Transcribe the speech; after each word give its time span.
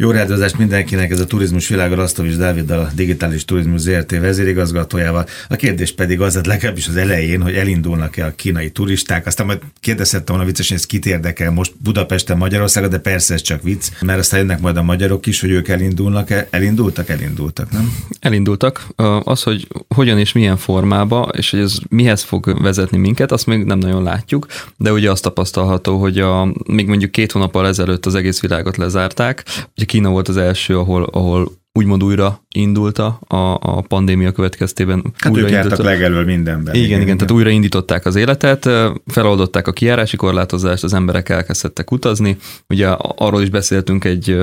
Jó 0.00 0.10
rádozást 0.10 0.58
mindenkinek, 0.58 1.10
ez 1.10 1.20
a 1.20 1.26
Turizmus 1.26 1.68
Világa 1.68 1.94
Rasztovics 1.94 2.36
Dáviddal, 2.36 2.78
a 2.80 2.90
Digitális 2.94 3.44
Turizmus 3.44 3.80
ZRT 3.80 4.10
vezérigazgatójával. 4.10 5.26
A 5.48 5.56
kérdés 5.56 5.92
pedig 5.92 6.20
az, 6.20 6.40
legalábbis 6.44 6.88
az 6.88 6.96
elején, 6.96 7.42
hogy 7.42 7.54
elindulnak-e 7.54 8.26
a 8.26 8.32
kínai 8.36 8.70
turisták. 8.70 9.26
Aztán 9.26 9.46
majd 9.46 9.60
kérdezhettem 9.80 10.34
volna 10.34 10.44
vicces, 10.44 10.68
hogy 10.68 10.76
ez 10.76 10.86
kit 10.86 11.06
érdekel 11.06 11.50
most 11.50 11.72
Budapesten, 11.82 12.36
Magyarországon, 12.36 12.90
de 12.90 12.98
persze 12.98 13.34
ez 13.34 13.40
csak 13.40 13.62
vicc, 13.62 13.88
mert 14.00 14.18
aztán 14.18 14.40
jönnek 14.40 14.60
majd 14.60 14.76
a 14.76 14.82
magyarok 14.82 15.26
is, 15.26 15.40
hogy 15.40 15.50
ők 15.50 15.68
elindulnak-e. 15.68 16.46
Elindultak, 16.50 17.08
elindultak, 17.08 17.70
nem? 17.70 17.96
Elindultak. 18.20 18.86
Az, 19.22 19.42
hogy 19.42 19.68
hogyan 19.94 20.18
és 20.18 20.32
milyen 20.32 20.56
formába, 20.56 21.30
és 21.36 21.50
hogy 21.50 21.60
ez 21.60 21.78
mihez 21.88 22.22
fog 22.22 22.62
vezetni 22.62 22.98
minket, 22.98 23.32
azt 23.32 23.46
még 23.46 23.64
nem 23.64 23.78
nagyon 23.78 24.02
látjuk, 24.02 24.46
de 24.76 24.92
ugye 24.92 25.10
azt 25.10 25.22
tapasztalható, 25.22 26.00
hogy 26.00 26.18
a, 26.18 26.54
még 26.66 26.86
mondjuk 26.86 27.10
két 27.10 27.32
hónappal 27.32 27.66
ezelőtt 27.66 28.06
az 28.06 28.14
egész 28.14 28.40
világot 28.40 28.76
lezárták, 28.76 29.44
hogy 29.74 29.86
Kína 29.88 30.10
volt 30.10 30.28
az 30.28 30.36
első, 30.36 30.78
ahol, 30.78 31.02
ahol 31.02 31.48
úgymond 31.72 32.04
újra 32.04 32.40
indulta 32.54 33.18
a, 33.26 33.36
a 33.60 33.80
pandémia 33.80 34.32
következtében. 34.32 35.04
Hát 35.18 35.32
újra 35.32 35.46
ők 35.46 35.52
jártak 35.52 35.78
legelől 35.78 36.24
mindenben. 36.24 36.74
Igen, 36.74 36.86
igen, 36.86 37.00
igen, 37.00 37.16
tehát 37.16 37.32
újra 37.32 37.50
indították 37.50 38.06
az 38.06 38.16
életet, 38.16 38.68
feloldották 39.06 39.66
a 39.66 39.72
kiárási 39.72 40.16
korlátozást, 40.16 40.84
az 40.84 40.94
emberek 40.94 41.28
elkezdtek 41.28 41.90
utazni. 41.90 42.36
Ugye 42.68 42.88
arról 42.98 43.42
is 43.42 43.50
beszéltünk 43.50 44.04
egy 44.04 44.36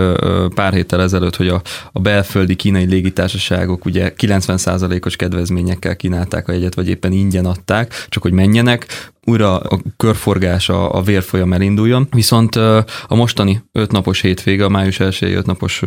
pár 0.55 0.73
héttel 0.73 1.01
ezelőtt, 1.01 1.35
hogy 1.35 1.47
a, 1.47 1.61
a 1.91 1.99
belföldi 1.99 2.55
kínai 2.55 2.85
légitársaságok 2.85 3.85
ugye 3.85 4.13
90%-os 4.17 5.15
kedvezményekkel 5.15 5.95
kínálták 5.95 6.47
a 6.47 6.51
jegyet, 6.51 6.75
vagy 6.75 6.89
éppen 6.89 7.11
ingyen 7.11 7.45
adták, 7.45 8.05
csak 8.09 8.23
hogy 8.23 8.33
menjenek 8.33 8.87
újra 9.25 9.57
a 9.57 9.79
körforgás, 9.97 10.69
a, 10.69 10.95
a 10.95 11.01
vérfolyam 11.01 11.53
elinduljon. 11.53 12.07
Viszont 12.11 12.55
a 12.55 13.15
mostani 13.15 13.63
ötnapos 13.71 14.21
hétvége, 14.21 14.65
a 14.65 14.69
május 14.69 14.99
1 14.99 15.17
ötnapos 15.21 15.81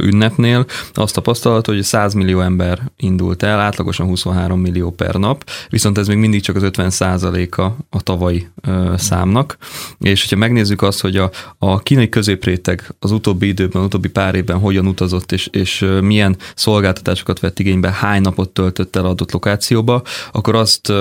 ünnepnél 0.00 0.66
azt 0.92 1.16
tapasztalható, 1.60 1.72
hogy 1.72 1.82
100 1.82 2.14
millió 2.14 2.40
ember 2.40 2.90
indult 2.96 3.42
el, 3.42 3.60
átlagosan 3.60 4.06
23 4.06 4.60
millió 4.60 4.90
per 4.90 5.14
nap, 5.14 5.50
viszont 5.68 5.98
ez 5.98 6.06
még 6.06 6.16
mindig 6.16 6.40
csak 6.40 6.56
az 6.56 6.62
50 6.62 6.90
százaléka 6.90 7.76
a 7.90 8.02
tavalyi 8.02 8.48
számnak. 8.96 9.56
És 9.98 10.20
hogyha 10.20 10.36
megnézzük 10.36 10.82
azt, 10.82 11.00
hogy 11.00 11.16
a, 11.16 11.30
a 11.58 11.78
kínai 11.78 12.08
középréteg 12.08 12.94
az 12.98 13.10
utóbbi 13.10 13.46
időben, 13.46 13.80
az 13.80 13.86
utóbbi 13.86 14.08
pár 14.08 14.34
évben 14.34 14.58
hogyan 14.58 14.86
utazott, 14.86 15.32
és, 15.32 15.46
és 15.46 15.86
milyen 16.00 16.36
szolgáltatásokat 16.54 17.40
vett 17.40 17.58
igénybe, 17.58 17.92
hány 17.92 18.20
napot 18.20 18.50
töltött 18.50 18.96
el 18.96 19.04
adott 19.04 19.32
lokációba, 19.32 20.02
akkor 20.32 20.54
azt 20.54 20.92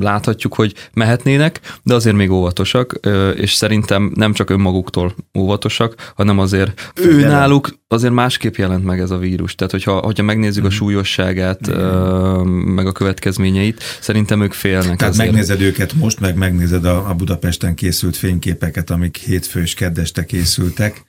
láthatjuk, 0.00 0.54
hogy 0.54 0.74
mehet 0.92 1.14
lehetnének, 1.14 1.60
de 1.82 1.94
azért 1.94 2.16
még 2.16 2.30
óvatosak, 2.30 3.00
és 3.34 3.52
szerintem 3.52 4.12
nem 4.14 4.32
csak 4.32 4.50
önmaguktól 4.50 5.14
óvatosak, 5.38 6.12
hanem 6.14 6.38
azért 6.38 6.92
ő 6.94 7.20
náluk 7.20 7.68
azért 7.94 8.12
másképp 8.12 8.54
jelent 8.54 8.84
meg 8.84 9.00
ez 9.00 9.10
a 9.10 9.16
vírus. 9.16 9.54
Tehát, 9.54 9.72
hogyha, 9.72 9.93
hogyha 10.00 10.22
megnézzük 10.22 10.62
mm. 10.62 10.66
a 10.66 10.68
mhm. 10.68 10.76
súlyosságát, 10.76 11.70
mm. 11.70 12.48
meg 12.48 12.86
a 12.86 12.92
következményeit, 12.92 13.82
szerintem 14.00 14.42
ők 14.42 14.52
félnek. 14.52 14.96
Tehát 14.98 15.12
azért. 15.12 15.30
megnézed 15.30 15.60
őket 15.60 15.92
most, 15.92 16.20
meg 16.20 16.36
megnézed 16.36 16.84
a, 16.84 17.08
a 17.08 17.14
Budapesten 17.14 17.74
készült 17.74 18.16
fényképeket, 18.16 18.90
amik 18.90 19.16
hétfő 19.16 19.60
és 19.60 19.74
keddeste 19.74 20.24
készültek 20.24 21.04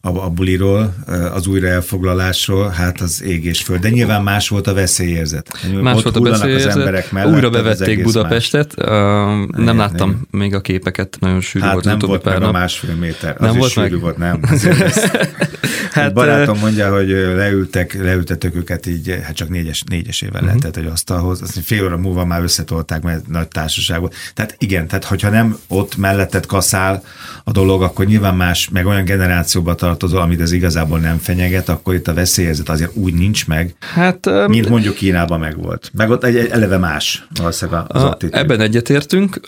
a, 0.00 0.08
a 0.08 0.28
buliról, 0.28 0.94
az 1.34 1.46
újraelfoglalásról, 1.46 2.68
hát 2.68 3.00
az 3.00 3.22
ég 3.22 3.44
és 3.44 3.62
föld. 3.62 3.80
De 3.80 3.88
nyilván 3.88 4.22
más 4.22 4.48
volt 4.48 4.66
a 4.66 4.74
veszélyérzet. 4.74 5.58
Más 5.82 5.96
Ott 5.96 6.02
volt 6.02 6.16
a 6.16 6.20
veszélyérzet. 6.20 6.70
Az 6.70 6.76
emberek 6.76 7.12
mellett, 7.12 7.34
újra 7.34 7.50
bevették 7.50 8.02
Budapestet. 8.02 8.76
Más. 8.76 8.86
Nem 8.86 9.62
igen, 9.62 9.76
láttam 9.76 10.08
igen. 10.08 10.26
még 10.30 10.54
a 10.54 10.60
képeket, 10.60 11.16
nagyon 11.20 11.40
sűrű 11.40 11.64
hát 11.64 11.72
volt 11.72 11.84
nem 11.84 11.98
volt 11.98 12.24
meg 12.24 12.42
a 12.42 12.52
másfél 12.52 12.94
méter, 12.94 13.36
az 13.38 13.40
nem 13.40 13.50
is 13.50 13.58
volt 13.58 13.70
sűrű 13.70 13.90
meg? 13.90 14.00
volt, 14.00 14.16
nem. 14.16 14.40
hát, 15.90 16.12
barátom 16.12 16.58
mondja, 16.58 16.94
hogy 16.94 17.08
leültek, 17.08 17.94
leültetek 18.02 18.56
őket 18.56 18.86
így, 18.86 19.18
hát 19.22 19.34
csak 19.34 19.48
négyes, 19.48 19.82
négyesével 19.88 20.42
uh-huh. 20.42 20.48
lehetett 20.48 20.76
egy 20.84 20.90
asztalhoz, 20.90 21.42
azt 21.42 21.58
fél 21.64 21.84
óra 21.84 21.96
múlva 21.96 22.24
már 22.24 22.42
összetolták, 22.42 23.02
mert 23.02 23.28
nagy 23.28 23.48
társaság 23.48 24.00
volt. 24.00 24.14
Tehát 24.34 24.56
igen, 24.58 24.86
tehát 24.86 25.04
hogyha 25.04 25.30
nem 25.30 25.58
ott 25.68 25.96
melletted 25.96 26.46
kaszál 26.46 27.02
a 27.44 27.50
dolog, 27.50 27.82
akkor 27.82 28.06
nyilván 28.06 28.36
más, 28.36 28.68
meg 28.68 28.86
olyan 28.86 29.04
generációba 29.04 29.74
tartozol, 29.74 30.20
amit 30.20 30.40
ez 30.40 30.52
igazából 30.52 30.98
nem 30.98 31.18
fenyeget, 31.18 31.68
akkor 31.68 31.94
itt 31.94 32.08
a 32.08 32.14
veszélyezet 32.14 32.68
azért 32.68 32.96
úgy 32.96 33.14
nincs 33.14 33.46
meg, 33.46 33.74
hát, 33.78 34.48
mint 34.48 34.68
mondjuk 34.68 34.94
Kínában 34.94 35.40
meg 35.40 35.62
volt. 35.62 35.90
Meg 35.94 36.10
ott 36.10 36.24
egy, 36.24 36.36
egy 36.36 36.50
eleve 36.50 36.78
más 36.78 37.26
valószínűleg 37.38 37.84
az 37.88 38.02
a, 38.02 38.16
Ebben 38.30 38.60
egyetértünk, 38.60 39.40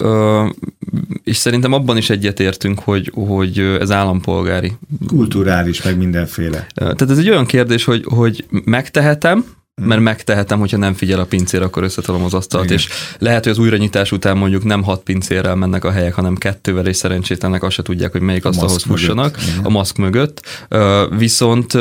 és 1.24 1.36
szerintem 1.36 1.72
abban 1.72 1.96
is 1.96 2.10
egyetértünk, 2.10 2.78
hogy, 2.78 3.12
hogy 3.14 3.58
ez 3.58 3.90
állampolgári. 3.90 4.72
Kulturális, 5.06 5.82
meg 5.82 5.96
mindenféle. 6.08 6.66
Tehát 6.74 7.10
ez 7.10 7.18
egy 7.18 7.30
olyan 7.30 7.46
kérdés, 7.46 7.84
hogy, 7.84 8.04
hogy 8.06 8.44
megtehetem, 8.64 9.44
mert 9.82 10.00
megtehetem, 10.00 10.58
hogyha 10.58 10.76
nem 10.76 10.94
figyel 10.94 11.20
a 11.20 11.24
pincér, 11.24 11.62
akkor 11.62 11.82
összetolom 11.82 12.24
az 12.24 12.34
asztalt, 12.34 12.64
Igen. 12.64 12.76
és 12.76 12.88
lehet, 13.18 13.42
hogy 13.42 13.52
az 13.52 13.58
újranyitás 13.58 14.12
után 14.12 14.36
mondjuk 14.36 14.64
nem 14.64 14.82
hat 14.82 15.02
pincérrel 15.02 15.54
mennek 15.54 15.84
a 15.84 15.90
helyek, 15.90 16.14
hanem 16.14 16.34
kettővel, 16.36 16.86
és 16.86 16.96
szerencsétlenek 16.96 17.62
azt 17.62 17.74
se 17.74 17.82
tudják, 17.82 18.12
hogy 18.12 18.20
melyik 18.20 18.44
asztalhoz 18.44 18.82
fussanak 18.82 19.38
a 19.62 19.68
maszk 19.68 19.96
mögött. 19.96 20.42
Viszont 21.18 21.72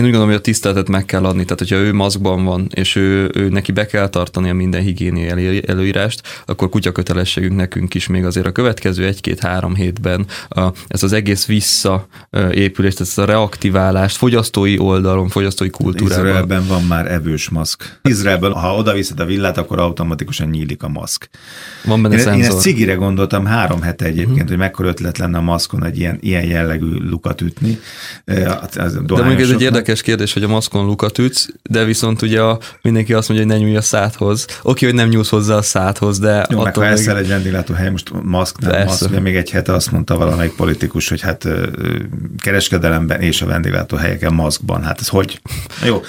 én 0.00 0.06
úgy 0.06 0.12
gondolom, 0.12 0.34
hogy 0.34 0.44
a 0.44 0.50
tiszteletet 0.50 0.88
meg 0.88 1.04
kell 1.04 1.24
adni, 1.24 1.42
tehát 1.42 1.58
hogyha 1.58 1.76
ő 1.76 1.92
maszkban 1.92 2.44
van, 2.44 2.68
és 2.74 2.96
ő, 2.96 3.30
ő 3.34 3.48
neki 3.48 3.72
be 3.72 3.86
kell 3.86 4.08
tartani 4.08 4.48
a 4.50 4.54
minden 4.54 4.82
higiéni 4.82 5.28
előírást, 5.66 6.42
akkor 6.46 6.68
kutya 6.68 6.92
kötelességünk 6.92 7.56
nekünk 7.56 7.94
is 7.94 8.06
még 8.06 8.24
azért 8.24 8.46
a 8.46 8.52
következő 8.52 9.06
egy-két-három 9.06 9.74
hétben 9.74 10.26
a, 10.48 10.68
ez 10.88 11.02
az 11.02 11.12
egész 11.12 11.46
visszaépülést, 11.46 13.00
ezt 13.00 13.18
a 13.18 13.24
reaktiválást 13.24 14.16
fogyasztói 14.16 14.78
oldalon, 14.78 15.28
fogyasztói 15.28 15.70
kultúrában. 15.70 16.26
Izraelben 16.26 16.66
van 16.66 16.82
már 16.82 17.12
evős 17.12 17.48
maszk. 17.48 18.00
Izraelben, 18.02 18.52
ha 18.52 18.74
oda 18.74 18.92
viszed 18.92 19.20
a 19.20 19.24
villát, 19.24 19.58
akkor 19.58 19.78
automatikusan 19.78 20.48
nyílik 20.48 20.82
a 20.82 20.88
maszk. 20.88 21.28
Van 21.84 22.02
benne 22.02 22.14
én, 22.14 22.20
szenzor. 22.20 22.42
én 22.42 22.46
ezt 22.46 22.60
cigire 22.60 22.94
gondoltam 22.94 23.44
három 23.44 23.80
hete 23.80 24.04
egyébként, 24.04 24.30
uh-huh. 24.30 24.48
hogy 24.48 24.58
mekkora 24.58 24.88
ötlet 24.88 25.18
lenne 25.18 25.38
a 25.38 25.42
maszkon 25.42 25.84
egy 25.84 25.98
ilyen, 25.98 26.18
ilyen 26.20 26.44
jellegű 26.44 26.98
lukat 27.08 27.40
ütni. 27.40 27.78
De 28.24 29.22
még 29.24 29.40
ez 29.40 29.50
egy 29.50 29.62
érdekes 29.62 29.89
kérdés, 29.94 30.32
hogy 30.32 30.42
a 30.42 30.48
maszkon 30.48 30.84
lukat 30.84 31.18
ütsz, 31.18 31.48
de 31.62 31.84
viszont 31.84 32.22
ugye 32.22 32.42
a, 32.42 32.58
mindenki 32.82 33.12
azt 33.12 33.28
mondja, 33.28 33.46
hogy 33.46 33.56
ne 33.56 33.62
nyúlj 33.64 33.76
a 33.76 33.80
szádhoz. 33.80 34.46
Oké, 34.62 34.86
hogy 34.86 34.94
nem 34.94 35.08
nyúlsz 35.08 35.28
hozzá 35.28 35.54
a 35.54 35.62
szádhoz, 35.62 36.18
de 36.18 36.46
Jó, 36.50 36.58
attól 36.58 36.84
meg 36.84 37.04
ha 37.06 37.14
még... 37.14 37.30
egy 37.30 37.74
hely, 37.76 37.90
most 37.90 38.12
maszk, 38.22 38.58
nem 38.60 38.70
Persze. 38.70 38.86
maszk, 38.86 39.10
de 39.10 39.20
még 39.20 39.36
egy 39.36 39.50
hete 39.50 39.72
azt 39.72 39.90
mondta 39.90 40.16
valamelyik 40.16 40.52
politikus, 40.52 41.08
hogy 41.08 41.20
hát 41.20 41.48
kereskedelemben 42.38 43.20
és 43.20 43.42
a 43.42 43.98
helyeken 43.98 44.32
maszkban, 44.32 44.82
hát 44.82 45.00
ez 45.00 45.08
hogy? 45.08 45.40
Jó, 45.84 46.02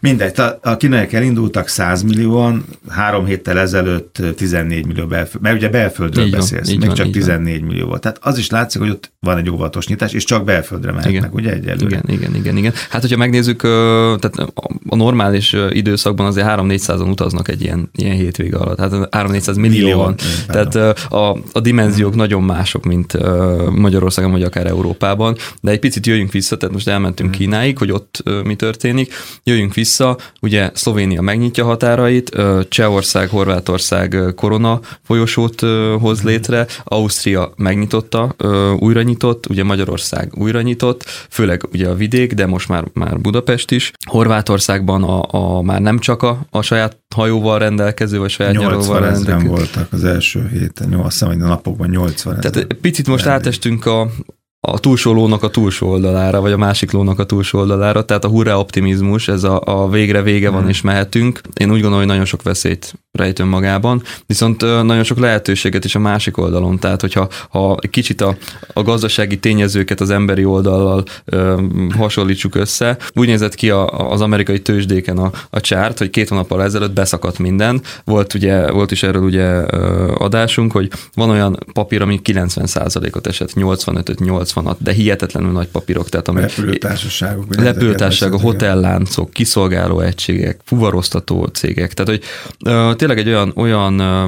mindegy, 0.00 0.40
a, 0.40 0.58
a 0.62 0.76
kínaiak 0.76 1.12
elindultak 1.12 1.68
100 1.68 2.02
millióan, 2.02 2.64
három 2.88 3.24
héttel 3.24 3.58
ezelőtt 3.58 4.22
14 4.36 4.86
millió 4.86 5.06
belföld, 5.06 5.42
mert 5.42 5.56
ugye 5.56 5.68
belföldről 5.68 6.24
így 6.24 6.30
beszélsz, 6.30 6.68
van, 6.68 6.76
még 6.76 6.86
van, 6.86 6.96
csak 6.96 7.10
14 7.10 7.58
van. 7.58 7.68
millió 7.68 7.86
volt. 7.86 8.00
Tehát 8.00 8.18
az 8.20 8.38
is 8.38 8.50
látszik, 8.50 8.80
hogy 8.80 8.90
ott 8.90 9.12
van 9.26 9.36
egy 9.36 9.50
óvatos 9.50 9.86
nyitás, 9.86 10.12
és 10.12 10.24
csak 10.24 10.44
belföldre 10.44 10.90
mehetnek, 10.90 11.14
igen. 11.14 11.30
ugye 11.32 11.52
egyelőre? 11.52 11.84
Igen, 11.86 12.02
igen, 12.08 12.34
igen, 12.34 12.56
igen. 12.56 12.72
Hát, 12.90 13.00
hogyha 13.00 13.16
megnézzük, 13.16 13.60
tehát 14.20 14.36
a 14.88 14.96
normális 14.96 15.56
időszakban 15.70 16.26
azért 16.26 16.46
3-400-an 16.48 17.10
utaznak 17.10 17.48
egy 17.48 17.62
ilyen, 17.62 17.90
ilyen 17.94 18.16
hétvége 18.16 18.56
alatt. 18.56 18.78
Hát 18.78 18.92
3-400 18.92 19.60
millióan. 19.60 20.14
Tehát 20.46 20.74
a, 21.10 21.36
a 21.52 21.60
dimenziók 21.60 22.10
hmm. 22.10 22.20
nagyon 22.20 22.42
mások, 22.42 22.84
mint 22.84 23.18
Magyarországon, 23.70 24.30
vagy 24.30 24.42
akár 24.42 24.66
Európában. 24.66 25.36
De 25.60 25.70
egy 25.70 25.78
picit 25.78 26.06
jöjjünk 26.06 26.32
vissza, 26.32 26.56
tehát 26.56 26.74
most 26.74 26.88
elmentünk 26.88 27.28
hmm. 27.28 27.38
Kínáig, 27.38 27.78
hogy 27.78 27.92
ott 27.92 28.22
mi 28.44 28.54
történik. 28.54 29.14
Jöjjünk 29.44 29.74
vissza, 29.74 30.16
ugye 30.40 30.70
Szlovénia 30.74 31.20
megnyitja 31.20 31.64
határait, 31.64 32.36
Csehország, 32.68 33.28
Horvátország 33.28 34.16
korona 34.36 34.80
folyosót 35.02 35.60
hoz 36.00 36.20
hmm. 36.20 36.28
létre, 36.28 36.66
Ausztria 36.84 37.52
megnyitotta, 37.56 38.34
újra 38.78 39.02
nyitott, 39.16 39.46
ugye 39.48 39.64
Magyarország 39.64 40.32
újra 40.34 40.60
nyitott, 40.60 41.04
főleg 41.30 41.62
ugye 41.72 41.88
a 41.88 41.94
vidék, 41.94 42.32
de 42.32 42.46
most 42.46 42.68
már, 42.68 42.84
már 42.92 43.20
Budapest 43.20 43.70
is. 43.70 43.92
Horvátországban 44.06 45.02
a, 45.02 45.22
a 45.30 45.62
már 45.62 45.80
nem 45.80 45.98
csak 45.98 46.22
a, 46.22 46.46
a 46.50 46.62
saját 46.62 46.98
hajóval 47.14 47.58
rendelkező, 47.58 48.18
vagy 48.18 48.30
saját 48.30 48.52
nyaralóval 48.52 49.00
rendelkező. 49.00 49.48
voltak 49.48 49.92
az 49.92 50.04
első 50.04 50.48
héten, 50.52 50.90
jó, 50.92 51.02
azt 51.02 51.12
hiszem, 51.12 51.28
hogy 51.28 51.40
a 51.40 51.46
napokban 51.46 51.88
80 51.88 52.40
Tehát 52.40 52.66
picit 52.80 53.06
most 53.06 53.24
vendég. 53.24 53.40
átestünk 53.40 53.86
a, 53.86 54.10
a 54.60 54.78
túlsó 54.78 55.12
lónak 55.12 55.42
a 55.42 55.50
túlsó 55.50 55.88
oldalára, 55.88 56.40
vagy 56.40 56.52
a 56.52 56.56
másik 56.56 56.90
lónak 56.90 57.18
a 57.18 57.24
túlsó 57.24 57.58
oldalára, 57.58 58.04
tehát 58.04 58.24
a 58.24 58.28
hurrá 58.28 58.54
optimizmus, 58.54 59.28
ez 59.28 59.44
a, 59.44 59.62
a 59.64 59.88
végre 59.88 60.22
vége 60.22 60.50
van, 60.50 60.60
hmm. 60.60 60.68
és 60.68 60.80
mehetünk. 60.80 61.40
Én 61.54 61.66
úgy 61.66 61.80
gondolom, 61.80 61.98
hogy 61.98 62.06
nagyon 62.06 62.24
sok 62.24 62.42
veszélyt 62.42 62.94
rejt 63.12 63.38
önmagában, 63.38 64.02
viszont 64.26 64.60
nagyon 64.60 65.04
sok 65.04 65.18
lehetőséget 65.18 65.84
is 65.84 65.94
a 65.94 65.98
másik 65.98 66.38
oldalon. 66.38 66.78
Tehát, 66.78 67.00
hogyha 67.00 67.28
ha 67.48 67.76
egy 67.80 67.90
kicsit 67.90 68.20
a, 68.20 68.36
a 68.72 68.82
gazdasági 68.82 69.38
tényezőket 69.38 70.00
az 70.00 70.10
emberi 70.10 70.44
oldallal 70.44 71.04
ö, 71.24 71.62
hasonlítsuk 71.96 72.54
össze, 72.54 72.96
úgy 73.14 73.26
nézett 73.26 73.54
ki 73.54 73.70
a, 73.70 74.10
az 74.10 74.20
amerikai 74.20 74.60
tőzsdéken 74.60 75.18
a, 75.18 75.30
a 75.50 75.60
csárt, 75.60 75.98
hogy 75.98 76.10
két 76.10 76.28
hónappal 76.28 76.62
ezelőtt 76.62 76.92
beszakadt 76.92 77.38
minden. 77.38 77.80
Volt 78.04 78.34
ugye, 78.34 78.70
volt 78.70 78.90
is 78.90 79.02
erről 79.02 79.22
ugye 79.22 79.46
adásunk, 80.18 80.72
hogy 80.72 80.90
van 81.14 81.30
olyan 81.30 81.58
papír, 81.72 82.02
ami 82.02 82.20
90%-ot 82.24 83.26
esett, 83.26 83.52
85-öt, 83.54 84.18
80-at, 84.54 84.76
de 84.78 84.92
hihetetlenül 84.92 85.50
nagy 85.50 85.68
papírok. 85.68 86.08
Tehát 86.08 86.28
ami 86.28 86.40
lepülőtársaságok. 86.40 87.54
Lepülőtársaságok, 87.54 88.40
hotelláncok, 88.40 89.30
kiszolgáló 89.30 90.00
egységek, 90.00 90.60
fuvaroztató 90.64 91.44
cégek. 91.44 91.94
Tehát, 91.94 92.10
hogy 92.10 92.22
ö, 92.64 92.92
tényleg 92.96 93.18
egy 93.18 93.28
olyan, 93.28 93.52
olyan 93.56 93.98
ö, 93.98 94.24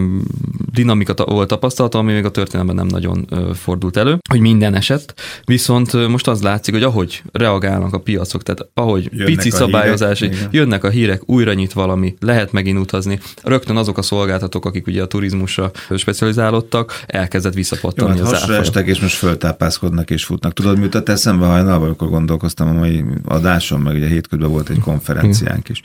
dinamika 0.72 1.14
volt 1.24 1.48
tapasztalata, 1.48 1.98
ami 1.98 2.12
még 2.12 2.24
a 2.24 2.30
történelemben 2.30 2.86
nem 2.86 2.86
nagyon 2.86 3.26
ö, 3.30 3.50
fordult 3.54 3.96
elő, 3.96 4.18
hogy 4.30 4.40
minden 4.40 4.74
esett, 4.74 5.20
viszont 5.44 6.08
most 6.08 6.28
az 6.28 6.42
látszik, 6.42 6.74
hogy 6.74 6.82
ahogy 6.82 7.22
reagálnak 7.32 7.94
a 7.94 7.98
piacok, 7.98 8.42
tehát 8.42 8.70
ahogy 8.74 9.08
jönnek 9.12 9.34
pici 9.34 9.50
szabályozás, 9.50 10.18
hírek, 10.18 10.48
jönnek 10.50 10.84
a 10.84 10.88
hírek, 10.88 11.22
újra 11.26 11.52
nyit 11.52 11.72
valami, 11.72 12.14
lehet 12.20 12.52
megint 12.52 12.78
utazni, 12.78 13.20
rögtön 13.42 13.76
azok 13.76 13.98
a 13.98 14.02
szolgáltatók, 14.02 14.64
akik 14.64 14.86
ugye 14.86 15.02
a 15.02 15.06
turizmusra 15.06 15.70
specializálódtak, 15.96 17.02
elkezdett 17.06 17.54
visszapattani 17.54 18.18
Jó, 18.18 18.24
hát 18.24 18.48
az 18.48 18.80
és 18.86 19.00
most 19.00 19.16
föltápászkodnak 19.16 20.07
és 20.10 20.24
futnak. 20.24 20.52
Tudod, 20.52 20.76
mi 20.76 20.82
jutott 20.82 21.08
eszembe 21.08 21.46
hajnalban, 21.46 21.86
amikor 21.86 22.08
gondolkoztam 22.08 22.68
a 22.68 22.72
mai 22.72 23.04
adáson, 23.24 23.80
meg 23.80 23.94
ugye 23.94 24.06
hétközben 24.06 24.50
volt 24.50 24.68
egy 24.68 24.80
konferenciánk 24.80 25.68
is, 25.68 25.82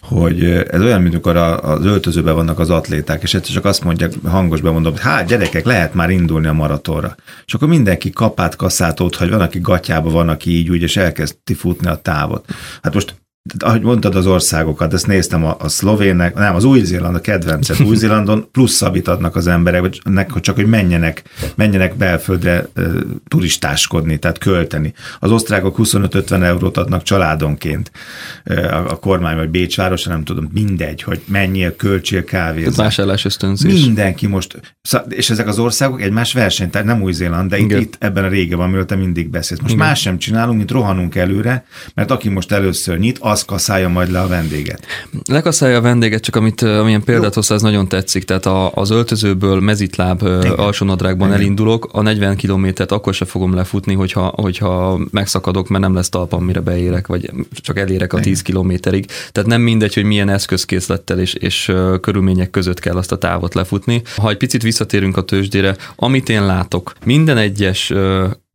hogy 0.00 0.44
ez 0.44 0.80
olyan, 0.80 1.00
mint 1.02 1.12
amikor 1.12 1.36
az 1.36 1.84
öltözőben 1.84 2.34
vannak 2.34 2.58
az 2.58 2.70
atléták, 2.70 3.22
és 3.22 3.34
egyszer 3.34 3.54
csak 3.54 3.64
azt 3.64 3.84
mondják, 3.84 4.12
hangos 4.24 4.60
bemondom, 4.60 4.92
hogy 4.92 5.00
hát 5.00 5.26
gyerekek, 5.26 5.64
lehet 5.64 5.94
már 5.94 6.10
indulni 6.10 6.46
a 6.46 6.52
maratonra. 6.52 7.14
És 7.46 7.54
akkor 7.54 7.68
mindenki 7.68 8.10
kapát 8.10 8.56
kasszát 8.56 9.00
ott, 9.00 9.16
hogy 9.16 9.30
van, 9.30 9.40
aki 9.40 9.60
gatyába, 9.60 10.10
van, 10.10 10.28
aki 10.28 10.50
így 10.50 10.70
úgy, 10.70 10.82
és 10.82 10.96
elkezdi 10.96 11.54
futni 11.54 11.88
a 11.88 11.96
távot. 11.96 12.44
Hát 12.82 12.94
most 12.94 13.21
ahogy 13.58 13.82
mondtad 13.82 14.14
az 14.14 14.26
országokat, 14.26 14.92
ezt 14.92 15.06
néztem 15.06 15.44
a, 15.44 15.56
a 15.58 15.68
szlovének, 15.68 16.34
nem, 16.34 16.54
az 16.54 16.64
Új-Zéland, 16.64 17.14
a 17.14 17.20
kedvencet, 17.20 17.80
Új-Zélandon 17.80 18.48
plusz 18.52 18.72
szabít 18.72 19.08
adnak 19.08 19.36
az 19.36 19.46
emberek, 19.46 19.80
hogy 19.80 20.00
csak 20.40 20.54
hogy 20.54 20.66
menjenek, 20.66 21.22
menjenek 21.54 21.96
belföldre 21.96 22.66
e, 22.74 22.82
turistáskodni, 23.28 24.18
tehát 24.18 24.38
költeni. 24.38 24.92
Az 25.18 25.30
osztrákok 25.30 25.76
25-50 25.78 26.42
eurót 26.42 26.76
adnak 26.76 27.02
családonként 27.02 27.90
e, 28.44 28.76
a, 28.76 28.90
a 28.90 28.96
kormány, 28.96 29.36
vagy 29.36 29.48
Bécsváros, 29.48 30.04
nem 30.04 30.24
tudom, 30.24 30.50
mindegy, 30.52 31.02
hogy 31.02 31.20
menjél, 31.26 31.76
költsél 31.76 32.24
kávézni. 32.24 32.74
Vásárlás 32.76 33.24
ösztönzés. 33.24 33.82
Mindenki 33.84 34.26
most, 34.26 34.60
és 35.08 35.30
ezek 35.30 35.46
az 35.46 35.58
országok 35.58 36.02
egymás 36.02 36.32
verseny, 36.32 36.70
tehát 36.70 36.86
nem 36.86 37.02
Új-Zéland, 37.02 37.50
de 37.50 37.58
itt, 37.58 37.72
itt, 37.72 37.96
ebben 37.98 38.24
a 38.24 38.28
régebben, 38.28 38.66
amiről 38.66 38.86
te 38.86 38.96
mindig 38.96 39.30
beszélsz. 39.30 39.60
Most 39.60 39.74
Igen. 39.74 39.86
más 39.86 40.00
sem 40.00 40.18
csinálunk, 40.18 40.56
mint 40.56 40.70
rohanunk 40.70 41.14
előre, 41.14 41.64
mert 41.94 42.10
aki 42.10 42.28
most 42.28 42.52
először 42.52 42.98
nyit, 42.98 43.18
az 43.32 43.44
kaszálja 43.44 43.88
majd 43.88 44.10
le 44.10 44.20
a 44.20 44.26
vendéget. 44.26 44.86
Lekaszálja 45.28 45.76
a 45.76 45.80
vendéget, 45.80 46.22
csak 46.22 46.36
amit, 46.36 46.62
amilyen 46.62 47.02
példát 47.02 47.34
hozta, 47.34 47.54
ez 47.54 47.62
nagyon 47.62 47.88
tetszik. 47.88 48.24
Tehát 48.24 48.46
a, 48.46 48.72
az 48.74 48.90
öltözőből 48.90 49.60
mezitláb 49.60 50.22
alsónadrágban 50.56 51.28
Igen. 51.28 51.40
elindulok, 51.40 51.88
a 51.92 52.02
40 52.02 52.36
kilométert 52.36 52.92
akkor 52.92 53.14
se 53.14 53.24
fogom 53.24 53.54
lefutni, 53.54 53.94
hogyha, 53.94 54.32
hogyha 54.36 55.00
megszakadok, 55.10 55.68
mert 55.68 55.82
nem 55.82 55.94
lesz 55.94 56.08
talpam, 56.08 56.44
mire 56.44 56.60
beérek, 56.60 57.06
vagy 57.06 57.30
csak 57.60 57.78
elérek 57.78 58.12
a 58.12 58.20
10 58.20 58.42
kilométerig. 58.42 59.06
Tehát 59.32 59.48
nem 59.48 59.60
mindegy, 59.60 59.94
hogy 59.94 60.04
milyen 60.04 60.28
eszközkészlettel 60.28 61.18
és, 61.18 61.34
és 61.34 61.72
körülmények 62.00 62.50
között 62.50 62.78
kell 62.78 62.96
azt 62.96 63.12
a 63.12 63.18
távot 63.18 63.54
lefutni. 63.54 64.02
Ha 64.16 64.30
egy 64.30 64.36
picit 64.36 64.62
visszatérünk 64.62 65.16
a 65.16 65.22
tőzsdére, 65.22 65.76
amit 65.96 66.28
én 66.28 66.46
látok, 66.46 66.92
minden 67.04 67.36
egyes 67.36 67.92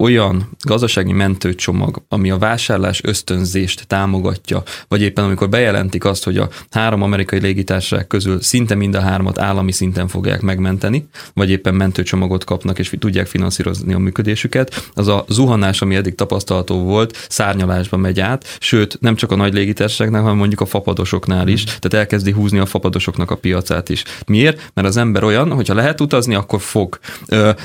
olyan 0.03 0.49
gazdasági 0.59 1.11
mentőcsomag, 1.11 2.01
ami 2.09 2.29
a 2.29 2.37
vásárlás 2.37 3.03
ösztönzést 3.03 3.87
támogatja, 3.87 4.63
vagy 4.87 5.01
éppen 5.01 5.23
amikor 5.23 5.49
bejelentik 5.49 6.05
azt, 6.05 6.23
hogy 6.23 6.37
a 6.37 6.49
három 6.69 7.01
amerikai 7.01 7.39
légitársaság 7.39 8.07
közül 8.07 8.41
szinte 8.41 8.75
mind 8.75 8.95
a 8.95 8.99
hármat 8.99 9.39
állami 9.39 9.71
szinten 9.71 10.07
fogják 10.07 10.41
megmenteni, 10.41 11.07
vagy 11.33 11.49
éppen 11.49 11.73
mentőcsomagot 11.73 12.43
kapnak 12.43 12.79
és 12.79 12.93
tudják 12.99 13.27
finanszírozni 13.27 13.93
a 13.93 13.97
működésüket, 13.97 14.89
az 14.93 15.07
a 15.07 15.25
zuhanás, 15.29 15.81
ami 15.81 15.95
eddig 15.95 16.15
tapasztalható 16.15 16.83
volt, 16.83 17.25
szárnyalásba 17.29 17.97
megy 17.97 18.19
át, 18.19 18.57
sőt, 18.59 18.97
nem 19.01 19.15
csak 19.15 19.31
a 19.31 19.35
nagy 19.35 19.53
légitársaságnál, 19.53 20.21
hanem 20.21 20.37
mondjuk 20.37 20.61
a 20.61 20.65
fapadosoknál 20.65 21.47
is, 21.47 21.63
tehát 21.63 21.93
elkezdi 21.93 22.31
húzni 22.31 22.59
a 22.59 22.65
fapadosoknak 22.65 23.31
a 23.31 23.35
piacát 23.35 23.89
is. 23.89 24.03
Miért? 24.27 24.71
Mert 24.73 24.87
az 24.87 24.97
ember 24.97 25.23
olyan, 25.23 25.51
hogyha 25.51 25.73
lehet 25.73 26.01
utazni, 26.01 26.35
akkor 26.35 26.61
fog. 26.61 26.99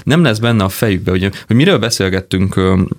Nem 0.05 0.23
lesz 0.23 0.39
benne 0.39 0.65
a 0.65 0.69
fejükbe, 0.69 1.11
hogy, 1.11 1.31
hogy 1.47 1.57
miről 1.57 1.79
beszélget 1.79 2.21
beszélgettünk 2.29 2.91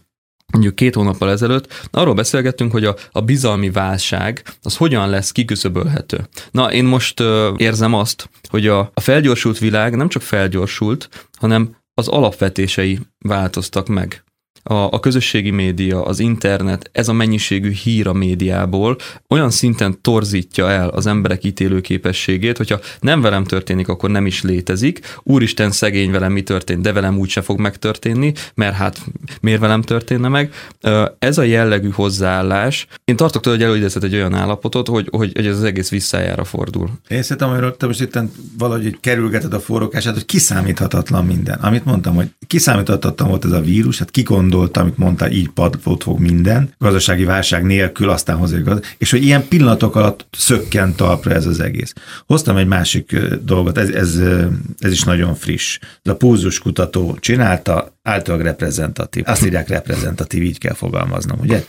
mondjuk 0.52 0.76
két 0.76 0.96
hónappal 0.96 1.30
ezelőtt, 1.30 1.88
arról 1.92 2.14
beszélgettünk, 2.14 2.72
hogy 2.72 2.86
a, 2.86 2.96
a 3.12 3.22
bizalmi 3.22 3.70
válság 3.70 4.44
az 4.62 4.78
hogyan 4.78 5.10
lesz 5.10 5.32
kiküszöbölhető. 5.32 6.28
Na, 6.52 6.72
én 6.72 6.86
most 6.86 7.24
érzem 7.58 7.94
azt, 7.94 8.30
hogy 8.50 8.68
a, 8.68 8.80
a 8.94 9.00
felgyorsult 9.00 9.58
világ 9.58 9.96
nem 9.96 10.10
csak 10.10 10.22
felgyorsult, 10.22 11.28
hanem 11.38 11.76
az 11.94 12.08
alapvetései 12.08 13.00
változtak 13.20 13.88
meg 13.88 14.24
a, 14.64 14.74
a 14.74 15.00
közösségi 15.00 15.50
média, 15.50 16.06
az 16.06 16.20
internet, 16.20 16.90
ez 16.92 17.08
a 17.08 17.14
mennyiségű 17.14 17.72
hír 17.72 18.08
a 18.08 18.14
médiából 18.14 18.98
olyan 19.30 19.50
szinten 19.50 20.02
torzítja 20.02 20.70
el 20.70 20.90
az 20.90 21.08
emberek 21.08 21.44
ítélő 21.44 21.82
képességét, 21.82 22.58
hogyha 22.58 22.80
nem 23.00 23.22
velem 23.22 23.44
történik, 23.44 23.88
akkor 23.88 24.10
nem 24.10 24.26
is 24.26 24.42
létezik. 24.42 25.18
Úristen, 25.24 25.72
szegény 25.72 26.12
velem 26.12 26.32
mi 26.32 26.42
történt, 26.42 26.82
de 26.82 26.94
velem 26.94 27.18
úgyse 27.18 27.42
fog 27.42 27.60
megtörténni, 27.60 28.34
mert 28.56 28.76
hát 28.76 29.06
miért 29.42 29.60
velem 29.60 29.82
történne 29.82 30.28
meg? 30.28 30.54
Ez 31.20 31.38
a 31.38 31.44
jellegű 31.44 31.90
hozzáállás, 31.90 32.88
én 33.06 33.16
tartok 33.16 33.42
tőle, 33.42 33.56
hogy 33.56 33.66
előidézhet 33.66 34.04
egy 34.04 34.14
olyan 34.14 34.34
állapotot, 34.34 34.88
hogy, 34.88 35.08
hogy, 35.12 35.32
hogy 35.36 35.46
ez 35.46 35.58
az 35.58 35.64
egész 35.64 35.90
visszajára 35.90 36.44
fordul. 36.44 36.90
Én 37.08 37.22
szerintem, 37.22 37.50
amiről 37.50 37.78
te 37.78 37.86
most 37.86 38.02
itt 38.02 38.20
valahogy 38.58 38.98
kerülgeted 39.00 39.54
a 39.54 39.60
forrókását, 39.60 40.14
hogy 40.14 40.26
kiszámíthatatlan 40.26 41.26
minden. 41.26 41.60
Amit 41.60 41.86
mondtam, 41.86 42.16
hogy 42.16 42.30
kiszámíthatatlan 42.48 43.30
volt 43.30 43.46
ez 43.46 43.52
a 43.52 43.62
vírus, 43.62 44.00
hát 44.00 44.12
ki 44.12 44.24
gondolta, 44.54 44.80
amit 44.80 44.98
mondta, 44.98 45.32
így 45.32 45.50
padlót 45.50 46.04
fog 46.04 46.20
minden, 46.20 46.74
gazdasági 46.78 47.24
válság 47.24 47.64
nélkül, 47.64 48.10
aztán 48.10 48.38
hozzá 48.38 48.58
és 48.98 49.12
hogy 49.12 49.24
ilyen 49.24 49.48
pillanatok 49.48 49.96
alatt 49.96 50.26
szökkent 50.32 50.96
talpra 50.96 51.32
ez 51.34 51.46
az 51.46 51.60
egész. 51.60 51.94
Hoztam 52.26 52.58
egy 52.58 52.68
másik 52.68 53.18
dolgot, 53.44 53.78
ez, 53.78 53.90
ez, 53.90 54.20
ez 54.80 54.92
is 54.92 55.04
nagyon 55.04 55.36
friss. 55.36 55.80
Ez 56.02 56.12
a 56.12 56.16
púzus 56.16 56.60
kutató 56.60 57.18
csinálta, 57.20 57.94
általában 58.04 58.46
reprezentatív. 58.46 59.24
Azt 59.28 59.46
írják 59.46 59.68
reprezentatív, 59.68 60.44
így 60.44 60.58
kell 60.58 60.74
fogalmaznom, 60.74 61.40
ugye? 61.40 61.64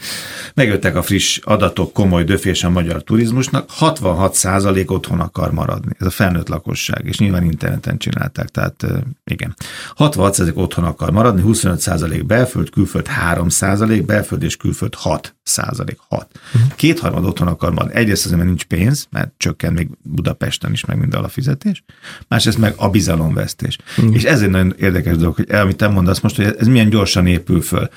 Megjöttek 0.54 0.96
a 0.96 1.02
friss 1.02 1.38
adatok, 1.42 1.92
komoly 1.92 2.24
döfés 2.24 2.64
a 2.64 2.70
magyar 2.70 3.02
turizmusnak, 3.02 3.68
66% 3.80 4.90
otthon 4.90 5.20
akar 5.20 5.52
maradni. 5.52 5.92
Ez 5.98 6.06
a 6.06 6.10
felnőtt 6.10 6.48
lakosság, 6.48 7.06
és 7.06 7.18
nyilván 7.18 7.44
interneten 7.44 7.98
csinálták, 7.98 8.48
tehát 8.48 8.86
igen. 9.24 9.54
66% 9.96 10.54
otthon 10.54 10.84
akar 10.84 11.10
maradni, 11.10 11.42
25% 11.46 12.22
belföld, 12.26 12.70
külföld 12.74 13.08
3%, 13.34 14.02
belföld 14.06 14.42
és 14.42 14.56
külföld 14.56 14.94
6 14.94 15.36
százalék, 15.42 15.98
6. 16.08 16.28
Uh-huh. 16.54 16.74
Kétharmad 16.74 17.24
otthon 17.24 17.46
akar 17.46 17.72
maradni. 17.72 17.94
Egyrészt 17.94 18.24
azért, 18.24 18.36
mert 18.38 18.48
nincs 18.48 18.64
pénz, 18.64 19.06
mert 19.10 19.32
csökken 19.36 19.72
még 19.72 19.88
Budapesten 20.02 20.72
is 20.72 20.84
meg 20.84 20.98
minden 20.98 21.24
a 21.24 21.28
fizetés, 21.28 21.84
másrészt 22.28 22.58
meg 22.58 22.74
a 22.76 22.88
bizalomvesztés. 22.88 23.78
Uh-huh. 23.98 24.14
És 24.14 24.24
ez 24.24 24.42
egy 24.42 24.50
nagyon 24.50 24.74
érdekes 24.78 25.16
dolog, 25.16 25.34
hogy 25.34 25.50
amit 25.50 25.76
te 25.76 25.88
mondasz 25.88 26.20
most, 26.20 26.36
hogy 26.36 26.54
ez 26.58 26.66
milyen 26.66 26.88
gyorsan 26.88 27.26
épül 27.26 27.62
föl. 27.62 27.88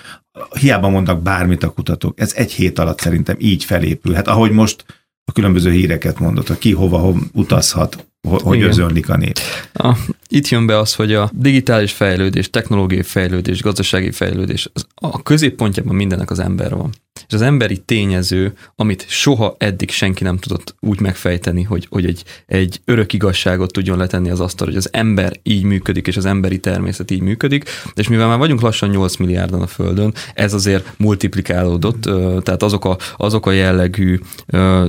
Hiába 0.59 0.89
mondnak 0.89 1.21
bármit 1.21 1.63
a 1.63 1.69
kutatók, 1.69 2.19
ez 2.19 2.33
egy 2.33 2.51
hét 2.51 2.79
alatt 2.79 2.99
szerintem 2.99 3.35
így 3.39 3.63
felépül. 3.63 4.13
Hát 4.13 4.27
ahogy 4.27 4.51
most 4.51 4.85
a 5.25 5.31
különböző 5.31 5.71
híreket 5.71 6.19
mondott, 6.19 6.47
hogy 6.47 6.57
ki 6.57 6.73
hova, 6.73 6.97
hova 6.97 7.19
utazhat, 7.33 8.07
hogy 8.27 8.61
özönlik 8.61 9.09
a 9.09 9.17
nép. 9.17 9.39
A, 9.73 9.97
itt 10.27 10.47
jön 10.47 10.65
be 10.65 10.77
az, 10.77 10.95
hogy 10.95 11.13
a 11.13 11.29
digitális 11.33 11.91
fejlődés, 11.91 12.49
technológiai 12.49 13.03
fejlődés, 13.03 13.61
gazdasági 13.61 14.11
fejlődés, 14.11 14.69
az, 14.73 14.87
a 14.95 15.23
középpontjában 15.23 15.95
mindennek 15.95 16.31
az 16.31 16.39
ember 16.39 16.75
van. 16.75 16.93
És 17.27 17.33
az 17.33 17.41
emberi 17.41 17.77
tényező, 17.77 18.53
amit 18.75 19.05
soha 19.07 19.55
eddig 19.57 19.89
senki 19.89 20.23
nem 20.23 20.37
tudott 20.37 20.75
úgy 20.79 20.99
megfejteni, 20.99 21.63
hogy, 21.63 21.87
hogy 21.89 22.05
egy, 22.05 22.23
egy 22.45 22.81
örök 22.85 23.13
igazságot 23.13 23.71
tudjon 23.71 23.97
letenni 23.97 24.29
az 24.29 24.39
asztal, 24.39 24.67
hogy 24.67 24.75
az 24.75 24.89
ember 24.93 25.39
így 25.43 25.63
működik, 25.63 26.07
és 26.07 26.17
az 26.17 26.25
emberi 26.25 26.59
természet 26.59 27.11
így 27.11 27.21
működik, 27.21 27.69
és 27.95 28.07
mivel 28.07 28.27
már 28.27 28.37
vagyunk 28.37 28.61
lassan 28.61 28.89
8 28.89 29.15
milliárdan 29.15 29.61
a 29.61 29.67
Földön, 29.67 30.13
ez 30.33 30.53
azért 30.53 30.93
multiplikálódott, 30.97 32.01
tehát 32.43 32.63
azok 32.63 32.85
a, 32.85 32.97
azok 33.17 33.45
a 33.45 33.51
jellegű 33.51 34.19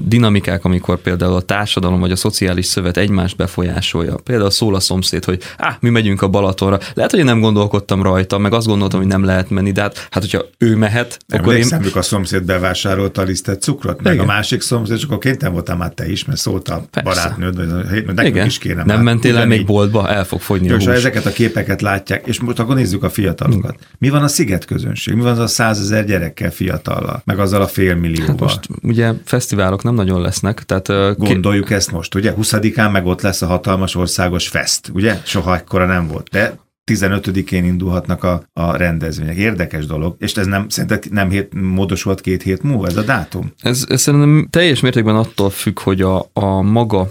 dinamikák, 0.02 0.64
amikor 0.64 0.99
például 1.00 1.35
a 1.35 1.40
társadalom 1.40 2.00
vagy 2.00 2.12
a 2.12 2.16
szociális 2.16 2.66
szövet 2.66 2.97
egymást 3.18 3.37
befolyásolja, 3.37 4.14
például 4.25 4.50
szól 4.50 4.75
a 4.75 4.80
szomszéd 4.80 5.25
hogy 5.25 5.42
á, 5.56 5.76
mi 5.80 5.88
megyünk 5.88 6.22
a 6.22 6.28
Balatonra. 6.28 6.78
Lehet, 6.94 7.10
hogy 7.10 7.20
én 7.20 7.26
nem 7.26 7.40
gondolkodtam 7.40 8.02
rajta, 8.02 8.38
meg 8.38 8.52
azt 8.52 8.66
gondoltam, 8.66 8.98
hogy 9.00 9.08
nem 9.08 9.25
lehet 9.25 9.50
menni, 9.50 9.72
de 9.72 9.80
hát, 9.80 10.08
hát 10.10 10.22
hogyha 10.22 10.44
ő 10.58 10.76
mehet, 10.76 11.18
nem, 11.26 11.40
akkor 11.40 11.54
én... 11.54 11.66
a 11.94 12.02
szomszéd 12.02 12.42
bevásárolta 12.42 13.20
a 13.20 13.25
lisztet 13.25 13.62
cukrot, 13.62 14.02
meg 14.02 14.12
Igen. 14.12 14.25
a 14.25 14.28
másik 14.28 14.60
szomszéd, 14.60 14.96
és 14.96 15.02
akkor 15.02 15.18
kénytelen 15.18 15.52
voltál 15.52 15.76
már 15.76 15.90
te 15.90 16.10
is, 16.10 16.25
mert 16.25 16.38
szólt 16.38 16.68
a 16.68 16.84
Persze. 16.90 17.10
barátnőd, 17.10 17.56
hogy 17.88 18.04
nekünk 18.04 18.26
Igen. 18.26 18.46
is 18.46 18.58
kéne 18.58 18.75
Nem 18.75 18.87
már. 18.87 19.04
mentél 19.04 19.37
el 19.37 19.46
még 19.46 19.66
boltba, 19.66 20.08
el 20.08 20.25
fog 20.25 20.40
fogyni 20.40 20.66
Jó, 20.66 20.76
a 20.76 20.92
ezeket 20.92 21.26
a 21.26 21.30
képeket 21.30 21.80
látják, 21.80 22.26
és 22.26 22.40
most 22.40 22.58
akkor 22.58 22.75
nézzük 22.75 23.02
a 23.02 23.10
fiatalokat. 23.10 23.75
Igen. 23.75 23.87
Mi 23.98 24.08
van 24.08 24.22
a 24.22 24.28
sziget 24.28 24.64
közönség? 24.64 25.14
Mi 25.14 25.20
van 25.20 25.32
az 25.32 25.38
a 25.38 25.46
százezer 25.46 26.04
gyerekkel, 26.04 26.50
fiatallal? 26.50 27.22
Meg 27.25 27.38
azzal 27.38 27.62
a 27.62 27.66
félmillióval? 27.66 28.26
Hát 28.28 28.38
most 28.40 28.60
ugye 28.82 29.12
fesztiválok 29.25 29.82
nem 29.82 29.94
nagyon 29.94 30.20
lesznek, 30.20 30.62
tehát... 30.62 31.16
Gondoljuk 31.16 31.70
ezt 31.70 31.90
most, 31.92 32.14
ugye? 32.14 32.34
20-án 32.40 32.92
meg 32.92 33.06
ott 33.08 33.20
lesz 33.20 33.42
a 33.42 33.46
hatalmas 33.46 33.94
országos 33.94 34.48
fest, 34.48 34.90
ugye? 34.94 35.20
Soha 35.24 35.56
ekkora 35.56 35.86
nem 35.86 36.06
volt. 36.06 36.28
De 36.28 36.58
15-én 36.88 37.64
indulhatnak 37.64 38.24
a, 38.24 38.42
a 38.52 38.76
rendezvények. 38.76 39.36
Érdekes 39.36 39.86
dolog, 39.86 40.16
és 40.18 40.32
ez 40.32 40.46
nem, 40.46 40.68
szerinted 40.68 41.12
nem 41.12 41.30
hét, 41.30 41.54
módosulhat 41.54 42.20
két 42.20 42.42
hét 42.42 42.62
múlva 42.62 42.86
ez 42.86 42.96
a 42.96 43.02
dátum? 43.02 43.52
Ez, 43.60 43.84
ez 43.88 44.00
szerintem 44.00 44.48
teljes 44.50 44.80
mértékben 44.80 45.16
attól 45.16 45.50
függ, 45.50 45.78
hogy 45.78 46.00
a, 46.02 46.30
a 46.32 46.62
maga 46.62 47.08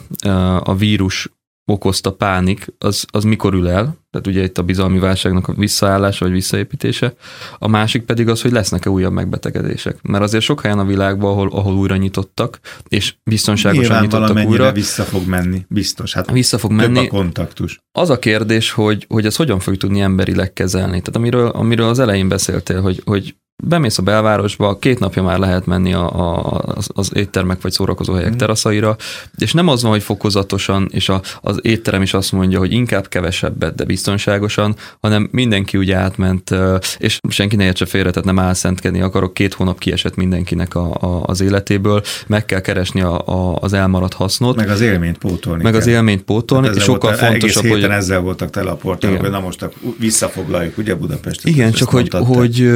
a 0.60 0.76
vírus 0.76 1.30
okozta 1.66 2.14
pánik, 2.14 2.74
az, 2.78 3.06
az 3.12 3.24
mikor 3.24 3.54
ül 3.54 3.70
el, 3.70 3.98
tehát 4.18 4.38
ugye 4.38 4.44
itt 4.44 4.58
a 4.58 4.64
bizalmi 4.64 5.00
válságnak 5.00 5.48
a 5.48 5.54
visszaállása 5.54 6.26
vagy 6.26 6.34
visszaépítése, 6.34 7.14
a 7.60 7.68
másik 7.68 8.04
pedig 8.04 8.30
az, 8.30 8.42
hogy 8.42 8.52
lesznek-e 8.52 8.90
újabb 8.90 9.12
megbetegedések. 9.12 9.98
Mert 10.02 10.24
azért 10.24 10.44
sok 10.44 10.62
helyen 10.62 10.80
a 10.80 10.86
világban, 10.86 11.32
ahol, 11.32 11.50
ahol 11.52 11.76
újra 11.76 11.96
nyitottak, 11.96 12.60
és 12.88 13.14
biztonságosan 13.24 13.84
Nyilván 13.84 14.04
nyitottak 14.04 14.48
újra. 14.48 14.72
vissza 14.72 15.04
fog 15.04 15.28
menni, 15.28 15.66
biztos. 15.70 16.14
Hát 16.14 16.32
vissza 16.32 16.58
fog 16.58 16.72
menni. 16.72 17.06
a 17.06 17.10
kontaktus. 17.10 17.80
Az 17.92 18.10
a 18.10 18.20
kérdés, 18.20 18.72
hogy, 18.72 19.06
hogy 19.10 19.26
ez 19.26 19.36
hogyan 19.36 19.60
fog 19.60 19.78
tudni 19.78 20.00
emberileg 20.00 20.54
kezelni. 20.54 21.00
Tehát 21.00 21.16
amiről, 21.16 21.48
amiről 21.48 21.90
az 21.90 22.00
elején 22.00 22.28
beszéltél, 22.28 22.82
hogy, 22.82 23.02
hogy 23.06 23.36
bemész 23.64 23.98
a 23.98 24.02
belvárosba, 24.02 24.78
két 24.78 25.00
napja 25.00 25.24
már 25.24 25.40
lehet 25.40 25.66
menni 25.66 25.94
a, 25.94 26.20
a, 26.20 26.62
az, 26.76 26.90
az 26.94 27.12
éttermek 27.16 27.62
vagy 27.62 27.72
szórakozóhelyek 27.72 28.34
mm. 28.34 28.38
teraszaira, 28.38 28.96
és 29.38 29.54
nem 29.54 29.68
az 29.68 29.82
van, 29.82 29.92
hogy 29.92 30.04
fokozatosan, 30.04 30.90
és 30.92 31.10
a, 31.10 31.22
az 31.42 31.60
étterem 31.62 32.02
is 32.02 32.14
azt 32.14 32.32
mondja, 32.32 32.60
hogy 32.60 32.72
inkább 32.72 33.08
kevesebbet, 33.08 33.76
de 33.76 33.86
biztonságosan, 34.08 34.76
hanem 35.00 35.28
mindenki 35.32 35.78
úgy 35.78 35.92
átment, 35.92 36.56
és 36.98 37.20
senki 37.30 37.56
ne 37.56 37.64
értse 37.64 37.86
félre, 37.86 38.10
tehát 38.10 38.26
nem 38.26 38.40
álszentkedni 38.40 39.02
akarok, 39.02 39.34
két 39.34 39.54
hónap 39.54 39.80
kiesett 39.80 40.16
mindenkinek 40.16 40.76
a, 40.76 40.94
a, 40.94 41.24
az 41.26 41.42
életéből, 41.42 42.02
meg 42.28 42.46
kell 42.46 42.60
keresni 42.60 43.02
a, 43.02 43.28
a, 43.28 43.56
az 43.56 43.74
elmaradt 43.74 44.14
hasznot. 44.14 44.56
Meg 44.56 44.70
az 44.70 44.82
élményt 44.82 45.18
pótolni. 45.18 45.64
Meg 45.64 45.72
kell. 45.72 45.82
az 45.82 45.88
élményt 45.88 46.24
pótolni, 46.24 46.70
és 46.76 46.84
sokkal 46.84 47.10
volt, 47.10 47.24
fontosabb, 47.24 47.64
egész 47.64 47.82
hogy... 47.82 47.84
ezzel 47.84 48.20
voltak 48.20 48.50
tele 48.50 48.70
a 48.70 48.76
portálok, 48.76 49.20
hogy 49.20 49.30
na 49.30 49.40
most 49.40 49.70
visszafoglaljuk, 50.00 50.78
ugye 50.78 50.96
Budapestet. 50.96 51.46
Igen, 51.46 51.72
csak 51.72 51.90
hogy, 51.90 52.10
hogy 52.12 52.68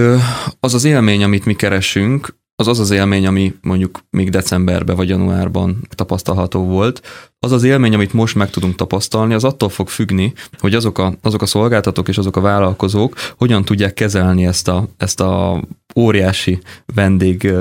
az 0.59 0.71
az 0.71 0.73
az 0.73 0.83
élmény, 0.83 1.23
amit 1.23 1.45
mi 1.45 1.53
keresünk, 1.53 2.39
az 2.61 2.67
az 2.67 2.79
az 2.79 2.91
élmény, 2.91 3.27
ami 3.27 3.53
mondjuk 3.61 3.99
még 4.09 4.29
decemberben 4.29 4.95
vagy 4.95 5.09
januárban 5.09 5.87
tapasztalható 5.95 6.63
volt, 6.63 7.01
az 7.39 7.51
az 7.51 7.63
élmény, 7.63 7.93
amit 7.93 8.13
most 8.13 8.35
meg 8.35 8.49
tudunk 8.49 8.75
tapasztalni, 8.75 9.33
az 9.33 9.43
attól 9.43 9.69
fog 9.69 9.89
függni, 9.89 10.33
hogy 10.59 10.75
azok 10.75 10.97
a, 10.97 11.13
azok 11.21 11.41
a 11.41 11.45
szolgáltatók 11.45 12.07
és 12.07 12.17
azok 12.17 12.35
a 12.35 12.41
vállalkozók 12.41 13.15
hogyan 13.37 13.65
tudják 13.65 13.93
kezelni 13.93 14.45
ezt 14.45 14.67
a, 14.67 14.87
ezt 14.97 15.19
a 15.19 15.63
óriási 15.95 16.59
vendég 16.93 17.53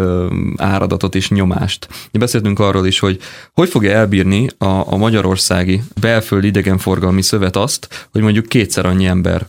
áradatot 0.57 1.14
és 1.14 1.30
nyomást. 1.30 1.88
Beszéltünk 2.12 2.59
arról 2.59 2.87
is, 2.87 2.99
hogy 2.99 3.19
hogy 3.52 3.69
fogja 3.69 3.90
elbírni 3.90 4.47
a, 4.59 4.92
a 4.92 4.97
magyarországi 4.97 5.83
belföldi 6.00 6.47
idegenforgalmi 6.47 7.23
szövet 7.23 7.57
azt, 7.57 8.09
hogy 8.12 8.23
mondjuk 8.23 8.47
kétszer 8.47 8.87
annyi 8.87 9.07
ember 9.07 9.47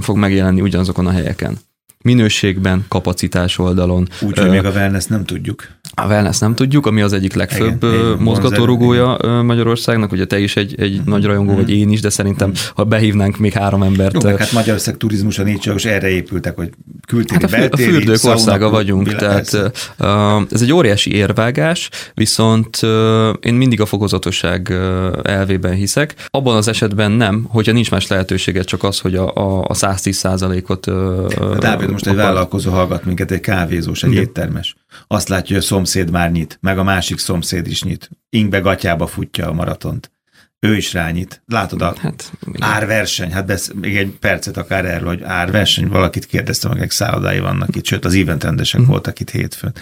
fog 0.00 0.16
megjelenni 0.16 0.60
ugyanazokon 0.60 1.06
a 1.06 1.10
helyeken 1.10 1.58
minőségben, 2.04 2.84
kapacitás 2.88 3.58
oldalon. 3.58 4.08
Úgyhogy 4.20 4.50
még 4.50 4.64
a 4.64 4.70
wellness 4.70 5.04
nem 5.04 5.24
tudjuk. 5.24 5.66
A 5.94 6.06
wellness 6.06 6.38
nem 6.38 6.54
tudjuk, 6.54 6.86
ami 6.86 7.02
az 7.02 7.12
egyik 7.12 7.34
legfőbb 7.34 7.82
igen, 7.82 8.16
mozgatórugója 8.18 9.18
igen. 9.22 9.44
Magyarországnak, 9.44 10.12
ugye 10.12 10.24
te 10.24 10.38
is 10.38 10.56
egy, 10.56 10.74
egy 10.78 10.92
uh-huh. 10.92 11.06
nagy 11.06 11.24
rajongó 11.24 11.50
uh-huh. 11.50 11.66
vagy 11.66 11.76
én 11.76 11.90
is, 11.90 12.00
de 12.00 12.10
szerintem 12.10 12.50
uh-huh. 12.50 12.64
ha 12.74 12.84
behívnánk 12.84 13.38
még 13.38 13.52
három 13.52 13.82
embert. 13.82 14.22
Jó, 14.22 14.36
hát 14.36 14.52
Magyarország 14.52 14.96
turizmus 14.96 15.38
a 15.38 15.42
négy 15.42 15.70
erre 15.84 16.08
épültek, 16.08 16.56
hogy 16.56 16.70
kültéri, 17.06 17.42
hát 17.42 17.52
a, 17.52 17.56
beltéri, 17.56 17.90
a 17.90 17.92
fürdők 17.92 18.24
országa 18.24 18.70
vagyunk, 18.70 19.14
tehát 19.14 19.72
uh, 19.98 20.42
ez 20.50 20.62
egy 20.62 20.72
óriási 20.72 21.14
érvágás, 21.14 21.90
viszont 22.14 22.80
én 23.40 23.54
mindig 23.54 23.80
a 23.80 23.86
fokozatosság 23.86 24.72
elvében 25.22 25.74
hiszek. 25.74 26.14
Abban 26.30 26.56
az 26.56 26.68
esetben 26.68 27.10
nem, 27.10 27.46
hogyha 27.48 27.72
nincs 27.72 27.90
más 27.90 28.06
lehetőséget, 28.06 28.66
csak 28.66 28.82
az, 28.82 28.98
hogy 28.98 29.14
a, 29.14 29.34
a, 29.34 29.64
a 29.68 29.74
110 29.74 30.16
százalékot 30.16 30.86
Dávid, 31.58 31.93
most 31.94 32.06
egy 32.06 32.14
vállalkozó 32.14 32.70
hallgat 32.70 33.04
minket, 33.04 33.30
egy 33.30 33.40
kávézós, 33.40 34.02
egy 34.02 34.10
Igen. 34.10 34.22
éttermes. 34.22 34.76
Azt 35.06 35.28
látja, 35.28 35.54
hogy 35.54 35.64
a 35.64 35.66
szomszéd 35.66 36.10
már 36.10 36.30
nyit, 36.32 36.58
meg 36.60 36.78
a 36.78 36.82
másik 36.82 37.18
szomszéd 37.18 37.66
is 37.66 37.82
nyit. 37.82 38.10
Ingbe 38.28 38.58
gatyába 38.58 39.06
futja 39.06 39.48
a 39.48 39.52
maratont 39.52 40.13
ő 40.64 40.76
is 40.76 40.92
rányít. 40.92 41.42
Látod 41.46 41.82
a 41.82 41.94
hát, 42.00 42.32
árverseny, 42.58 43.32
hát 43.32 43.46
besz, 43.46 43.70
még 43.80 43.96
egy 43.96 44.10
percet 44.20 44.56
akár 44.56 44.84
erről, 44.84 45.08
hogy 45.08 45.22
árverseny, 45.22 45.88
valakit 45.88 46.26
kérdeztem, 46.26 46.70
akik 46.70 46.90
szállodái 46.90 47.38
vannak 47.38 47.76
itt, 47.76 47.84
sőt 47.84 48.04
az 48.04 48.14
eventrendesek 48.14 48.80
uh-huh. 48.80 48.94
voltak 48.94 49.20
itt 49.20 49.30
hétfőn. 49.30 49.72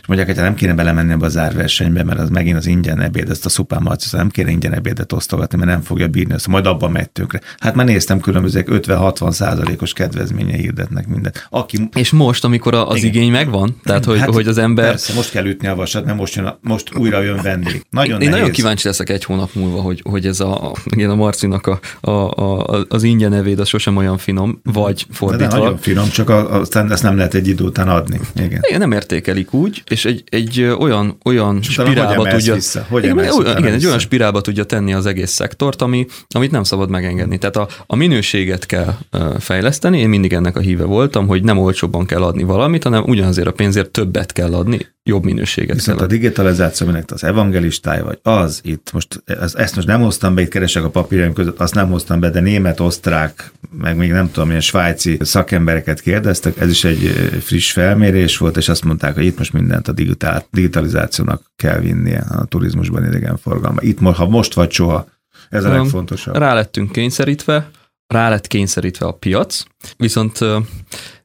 És 0.00 0.06
mondják, 0.06 0.28
hogy 0.28 0.36
nem 0.36 0.54
kéne 0.54 0.74
belemenni 0.74 1.12
ebbe 1.12 1.26
az 1.26 1.36
árversenybe, 1.36 2.04
mert 2.04 2.18
az 2.18 2.28
megint 2.28 2.56
az 2.56 2.66
ingyen 2.66 3.00
ebéd, 3.00 3.30
ezt 3.30 3.46
a 3.46 3.48
szupán 3.48 3.82
marci, 3.82 4.16
nem 4.16 4.28
kéne 4.28 4.50
ingyen 4.50 4.74
ebédet 4.74 5.12
osztogatni, 5.12 5.58
mert 5.58 5.70
nem 5.70 5.80
fogja 5.80 6.08
bírni, 6.08 6.34
azt 6.34 6.46
majd 6.46 6.66
abban 6.66 6.90
megy 6.90 7.10
tönkre. 7.10 7.40
Hát 7.58 7.74
már 7.74 7.86
néztem 7.86 8.20
különbözőek 8.20 8.66
50-60 8.70 9.30
százalékos 9.30 9.92
kedvezménye 9.92 10.56
hirdetnek 10.56 11.06
mindent. 11.06 11.46
Aki... 11.50 11.88
És 11.94 12.10
most, 12.10 12.44
amikor 12.44 12.74
az 12.74 12.96
igen. 12.96 13.08
igény 13.08 13.30
megvan, 13.30 13.80
tehát 13.84 14.04
hogy, 14.04 14.18
hát, 14.18 14.28
hogy 14.28 14.46
az 14.46 14.58
ember... 14.58 14.84
Persze, 14.88 15.14
most 15.14 15.30
kell 15.30 15.44
ütni 15.44 15.68
a 15.68 15.74
vasat, 15.74 16.04
mert 16.04 16.16
most, 16.16 16.34
jön 16.34 16.44
a, 16.44 16.58
most 16.62 16.94
újra 16.94 17.20
jön 17.20 17.40
vendég. 17.42 17.86
Nagyon 17.90 18.12
Én 18.12 18.18
nehéz. 18.18 18.34
nagyon 18.34 18.50
kíváncsi 18.50 18.86
leszek 18.86 19.08
egy 19.10 19.24
hónap 19.24 19.54
múlva, 19.54 19.80
hogy, 19.80 20.02
hogy 20.04 20.17
ez 20.26 20.40
a, 20.40 20.72
igen, 20.84 21.10
a 21.10 21.14
Marcinak 21.14 21.66
a, 21.66 21.80
a, 22.00 22.10
a, 22.10 22.84
az 22.88 23.02
ingyen 23.02 23.32
evéd 23.32 23.58
az 23.58 23.68
sosem 23.68 23.96
olyan 23.96 24.18
finom, 24.18 24.60
vagy 24.64 25.06
fordítva. 25.10 25.46
De 25.46 25.56
nagyon 25.58 25.78
finom, 25.78 26.08
csak 26.08 26.28
a, 26.28 26.60
aztán 26.60 26.92
ezt 26.92 27.02
nem 27.02 27.16
lehet 27.16 27.34
egy 27.34 27.48
idő 27.48 27.64
után 27.64 27.88
adni. 27.88 28.20
Igen. 28.36 28.60
igen 28.68 28.78
nem 28.78 28.92
értékelik 28.92 29.52
úgy, 29.52 29.82
és 29.88 30.04
egy, 30.04 30.24
egy 30.30 30.62
olyan, 30.78 31.18
olyan 31.24 31.62
spirálba 31.62 32.28
tudja... 32.28 32.54
Vissza? 32.54 32.86
Hogy 32.88 33.04
igen, 33.04 33.18
olyan, 33.18 33.58
igen, 33.58 33.72
egy 33.72 33.86
olyan 33.86 33.98
spirálba 33.98 34.40
tudja 34.40 34.64
tenni 34.64 34.94
az 34.94 35.06
egész 35.06 35.30
szektort, 35.30 35.82
ami, 35.82 36.06
amit 36.28 36.50
nem 36.50 36.62
szabad 36.62 36.90
megengedni. 36.90 37.38
Tehát 37.38 37.56
a, 37.56 37.68
a 37.86 37.96
minőséget 37.96 38.66
kell 38.66 38.94
fejleszteni, 39.38 39.98
én 39.98 40.08
mindig 40.08 40.32
ennek 40.32 40.56
a 40.56 40.60
híve 40.60 40.84
voltam, 40.84 41.26
hogy 41.26 41.42
nem 41.42 41.58
olcsóbban 41.58 42.06
kell 42.06 42.22
adni 42.22 42.42
valamit, 42.42 42.82
hanem 42.82 43.02
ugyanazért 43.06 43.46
a 43.46 43.52
pénzért 43.52 43.90
többet 43.90 44.32
kell 44.32 44.54
adni, 44.54 44.86
jobb 45.02 45.24
minőséget 45.24 45.74
Viszont 45.74 46.00
a 46.00 46.06
digitalizáció, 46.06 46.86
aminek 46.86 47.10
az 47.10 47.24
evangelistája 47.24 48.04
vagy 48.04 48.18
az 48.22 48.60
itt, 48.64 48.92
most 48.92 49.22
ezt 49.54 49.74
most 49.74 49.86
nem 49.86 50.00
hoztam 50.00 50.34
be, 50.34 50.40
itt 50.40 50.48
keresek 50.48 50.84
a 50.84 50.90
papírjaim 50.90 51.32
között, 51.32 51.60
azt 51.60 51.74
nem 51.74 51.90
hoztam 51.90 52.20
be, 52.20 52.30
de 52.30 52.40
német, 52.40 52.80
osztrák, 52.80 53.52
meg 53.70 53.96
még 53.96 54.10
nem 54.10 54.30
tudom, 54.30 54.46
milyen 54.46 54.62
svájci 54.62 55.16
szakembereket 55.20 56.00
kérdeztek, 56.00 56.60
ez 56.60 56.70
is 56.70 56.84
egy 56.84 57.00
friss 57.40 57.72
felmérés 57.72 58.36
volt, 58.36 58.56
és 58.56 58.68
azt 58.68 58.84
mondták, 58.84 59.14
hogy 59.14 59.24
itt 59.24 59.38
most 59.38 59.52
mindent 59.52 59.88
a 59.88 59.92
digitál, 59.92 60.46
digitalizációnak 60.50 61.42
kell 61.56 61.80
vinnie 61.80 62.24
a 62.30 62.44
turizmusban 62.44 63.04
idegenforgalma. 63.04 63.80
Itt, 63.82 63.98
ha 64.00 64.28
most 64.28 64.54
vagy 64.54 64.70
soha, 64.70 65.08
ez 65.48 65.64
a 65.64 65.72
legfontosabb. 65.72 66.36
Rá 66.36 66.54
lettünk 66.54 66.92
kényszerítve, 66.92 67.70
rá 68.06 68.28
lett 68.28 68.46
kényszerítve 68.46 69.06
a 69.06 69.12
piac, 69.12 69.62
viszont 69.96 70.38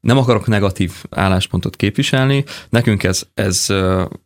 nem 0.04 0.18
akarok 0.18 0.48
negatív 0.48 0.92
álláspontot 1.10 1.76
képviselni, 1.76 2.44
nekünk 2.70 3.04
ez, 3.04 3.24
ez 3.34 3.68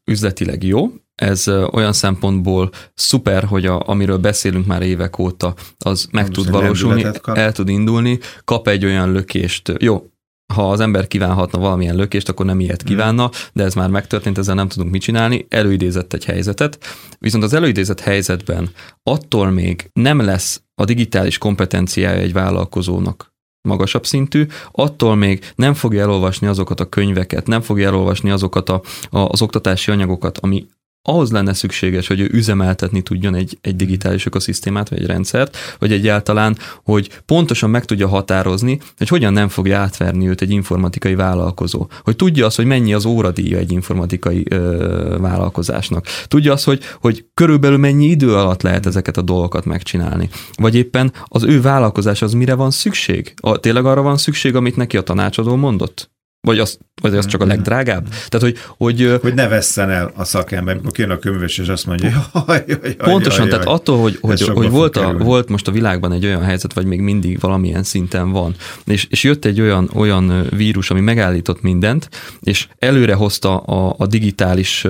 üzletileg 0.05 0.63
jó, 0.63 0.91
ez 1.15 1.48
olyan 1.72 1.93
szempontból 1.93 2.69
szuper, 2.93 3.43
hogy 3.43 3.65
a, 3.65 3.84
amiről 3.88 4.17
beszélünk 4.17 4.65
már 4.65 4.81
évek 4.81 5.19
óta, 5.19 5.53
az 5.77 6.07
meg 6.12 6.29
tud 6.29 6.50
valósulni, 6.50 7.05
el 7.24 7.51
tud 7.51 7.69
indulni, 7.69 8.19
kap 8.43 8.67
egy 8.67 8.86
olyan 8.86 9.12
lökést, 9.12 9.74
jó, 9.79 10.10
ha 10.53 10.72
az 10.72 10.79
ember 10.79 11.07
kívánhatna 11.07 11.60
valamilyen 11.60 11.96
lökést, 11.96 12.29
akkor 12.29 12.46
nem 12.46 12.60
ilyet 12.60 12.84
kívánna, 12.84 13.29
de 13.53 13.63
ez 13.63 13.74
már 13.74 13.89
megtörtént, 13.89 14.38
ezzel 14.38 14.55
nem 14.55 14.67
tudunk 14.67 14.91
mit 14.91 15.01
csinálni, 15.01 15.46
előidézett 15.50 16.13
egy 16.13 16.25
helyzetet, 16.25 16.77
viszont 17.19 17.43
az 17.43 17.53
előidézett 17.53 18.00
helyzetben 18.00 18.69
attól 19.03 19.50
még 19.50 19.89
nem 19.93 20.22
lesz 20.22 20.62
a 20.75 20.86
digitális 20.86 21.38
kompetenciája 21.38 22.22
egy 22.22 22.34
vállalkozónak 22.34 23.36
magasabb 23.67 24.05
szintű, 24.05 24.45
attól 24.71 25.15
még 25.15 25.51
nem 25.55 25.74
fogja 25.74 26.01
elolvasni 26.01 26.47
azokat 26.47 26.79
a 26.79 26.89
könyveket, 26.89 27.47
nem 27.47 27.62
fogja 27.62 27.88
elolvasni 27.88 28.29
azokat 28.29 28.69
a, 28.69 28.81
a, 29.09 29.19
az 29.19 29.41
oktatási 29.41 29.91
anyagokat, 29.91 30.38
ami 30.38 30.65
ahhoz 31.10 31.32
lenne 31.32 31.54
szükséges, 31.54 32.08
hogy 32.08 32.20
ő 32.20 32.30
üzemeltetni 32.32 33.02
tudjon 33.02 33.36
egy, 33.36 33.58
egy 33.62 33.76
digitális 33.76 34.26
ökoszisztémát, 34.26 34.90
vagy 34.90 35.00
egy 35.00 35.06
rendszert, 35.06 35.58
vagy 35.80 35.92
egyáltalán, 35.92 36.58
hogy 36.84 37.10
pontosan 37.26 37.70
meg 37.70 37.86
tudja 37.86 38.08
határozni, 38.08 38.80
hogy 38.98 39.08
hogyan 39.08 39.34
nem 39.34 39.48
fogja 39.48 39.80
átverni 39.80 40.28
őt 40.28 40.42
egy 40.42 40.52
informatikai 40.52 41.16
vállalkozó. 41.16 41.88
Hogy 42.04 42.16
tudja 42.16 42.46
azt, 42.46 42.56
hogy 42.56 42.66
mennyi 42.66 42.94
az 42.94 43.06
óradíja 43.06 43.58
egy 43.58 43.72
informatikai 43.72 44.46
ö, 44.50 45.18
vállalkozásnak. 45.20 46.06
Tudja 46.28 46.54
azt, 46.54 46.66
hogy, 46.66 46.84
hogy 47.02 47.26
körülbelül 47.34 47.78
mennyi 47.78 48.06
idő 48.06 48.36
alatt 48.36 48.62
lehet 48.62 48.86
ezeket 48.86 49.18
a 49.18 49.22
dolgokat 49.22 49.66
megcsinálni. 49.66 50.30
Vagy 50.56 50.76
éppen 50.76 51.14
az 51.26 51.44
ő 51.44 51.62
vállalkozás 51.62 52.22
az 52.22 52.34
mire 52.34 52.54
van 52.54 52.72
szükség? 52.72 53.34
A, 53.36 53.58
tényleg 53.58 53.86
arra 53.86 54.02
van 54.02 54.18
szükség, 54.18 54.56
amit 54.56 54.76
neki 54.76 54.98
a 54.98 55.02
tanácsadó 55.02 55.56
mondott? 55.56 56.10
Vagy 56.48 56.60
az, 56.60 56.77
vagy 57.01 57.16
az 57.16 57.25
csak 57.25 57.42
a 57.42 57.46
legdrágább? 57.46 58.08
Tehát, 58.08 58.42
hogy, 58.42 58.58
hogy, 58.77 59.20
hogy 59.22 59.34
ne 59.34 59.48
vesszen 59.48 59.89
el 59.89 60.12
a 60.16 60.24
szakember, 60.24 60.74
amikor 60.74 60.92
kijön 60.92 61.10
a 61.12 61.18
könyves, 61.20 61.58
és 61.58 61.68
azt 61.68 61.86
mondja, 61.86 62.10
jaj, 62.48 62.63
jaj, 62.68 62.80
jaj, 62.82 62.96
Pontosan, 62.96 63.48
jaj, 63.48 63.50
tehát 63.50 63.66
attól, 63.66 64.01
hogy, 64.01 64.18
hogy, 64.22 64.42
hogy 64.42 64.70
volt, 64.70 64.98
a, 64.98 65.13
volt 65.13 65.50
most 65.50 65.68
a 65.68 65.72
világban 65.72 66.12
egy 66.12 66.25
olyan 66.25 66.44
helyzet, 66.44 66.74
vagy 66.74 66.86
még 66.86 67.00
mindig 67.00 67.39
valamilyen 67.39 67.84
szinten 67.84 68.32
van, 68.32 68.56
és, 68.86 69.08
és 69.10 69.24
jött 69.24 69.46
egy 69.46 69.62
olyan, 69.62 69.89
olyan 69.94 70.48
vírus, 70.50 70.89
ami 70.89 71.00
megállított 71.00 71.62
mindent, 71.62 72.10
és 72.42 72.68
előre 72.80 73.13
hozta 73.13 73.58
a, 73.58 73.96
a 73.98 74.06
digitális 74.08 74.88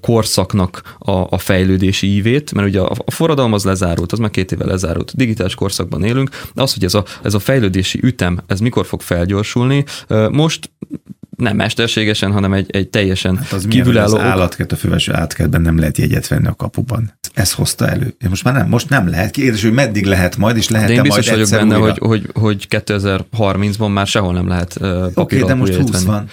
korszaknak 0.00 0.96
a, 0.98 1.10
a 1.10 1.38
fejlődési 1.38 2.14
ívét, 2.14 2.54
mert 2.54 2.68
ugye 2.68 2.80
a, 2.80 2.90
a 3.04 3.10
forradalom 3.10 3.52
az 3.52 3.64
lezárult, 3.64 4.12
az 4.12 4.18
már 4.18 4.30
két 4.30 4.52
éve 4.52 4.64
lezárult. 4.64 5.16
Digitális 5.16 5.54
korszakban 5.54 6.04
élünk, 6.04 6.30
de 6.54 6.62
az, 6.62 6.72
hogy 6.74 6.84
ez 6.84 6.94
a, 6.94 7.04
ez 7.22 7.34
a 7.34 7.38
fejlődési 7.38 8.00
ütem, 8.02 8.40
ez 8.46 8.60
mikor 8.60 8.86
fog 8.86 9.00
felgyorsulni, 9.00 9.84
most 10.30 10.61
nem 11.42 11.56
mesterségesen, 11.56 12.32
hanem 12.32 12.52
egy, 12.52 12.70
egy 12.70 12.88
teljesen 12.88 13.36
hát 13.36 13.52
az 13.52 13.66
kívülálló... 13.68 14.14
Az 14.14 14.20
állatkert, 14.20 14.72
a 14.72 14.76
fővárosi 14.76 15.10
állatkertben 15.12 15.60
nem 15.60 15.78
lehet 15.78 15.98
jegyet 15.98 16.28
venni 16.28 16.46
a 16.46 16.54
kapuban. 16.54 17.18
Ez 17.34 17.52
hozta 17.52 17.88
elő. 17.88 18.14
Most 18.28 18.44
már 18.44 18.54
nem, 18.54 18.68
most 18.68 18.88
nem 18.88 19.08
lehet. 19.08 19.30
Kérdés, 19.30 19.62
hogy 19.62 19.72
meddig 19.72 20.06
lehet 20.06 20.36
majd, 20.36 20.56
és 20.56 20.68
lehet 20.68 20.88
De 20.88 20.94
én 20.94 21.02
biztos 21.02 21.30
majd 21.30 21.48
vagyok 21.48 21.60
benne, 21.60 21.74
hogy, 21.74 21.98
hogy, 21.98 22.28
hogy 22.32 22.66
2030-ban 22.70 23.92
már 23.92 24.06
sehol 24.06 24.32
nem 24.32 24.48
lehet 24.48 24.76
uh, 24.80 25.06
Oké, 25.14 25.36
okay, 25.36 25.48
de 25.48 25.54
most 25.54 25.74
20 25.74 25.90
venni. 25.90 26.04
van. 26.04 26.28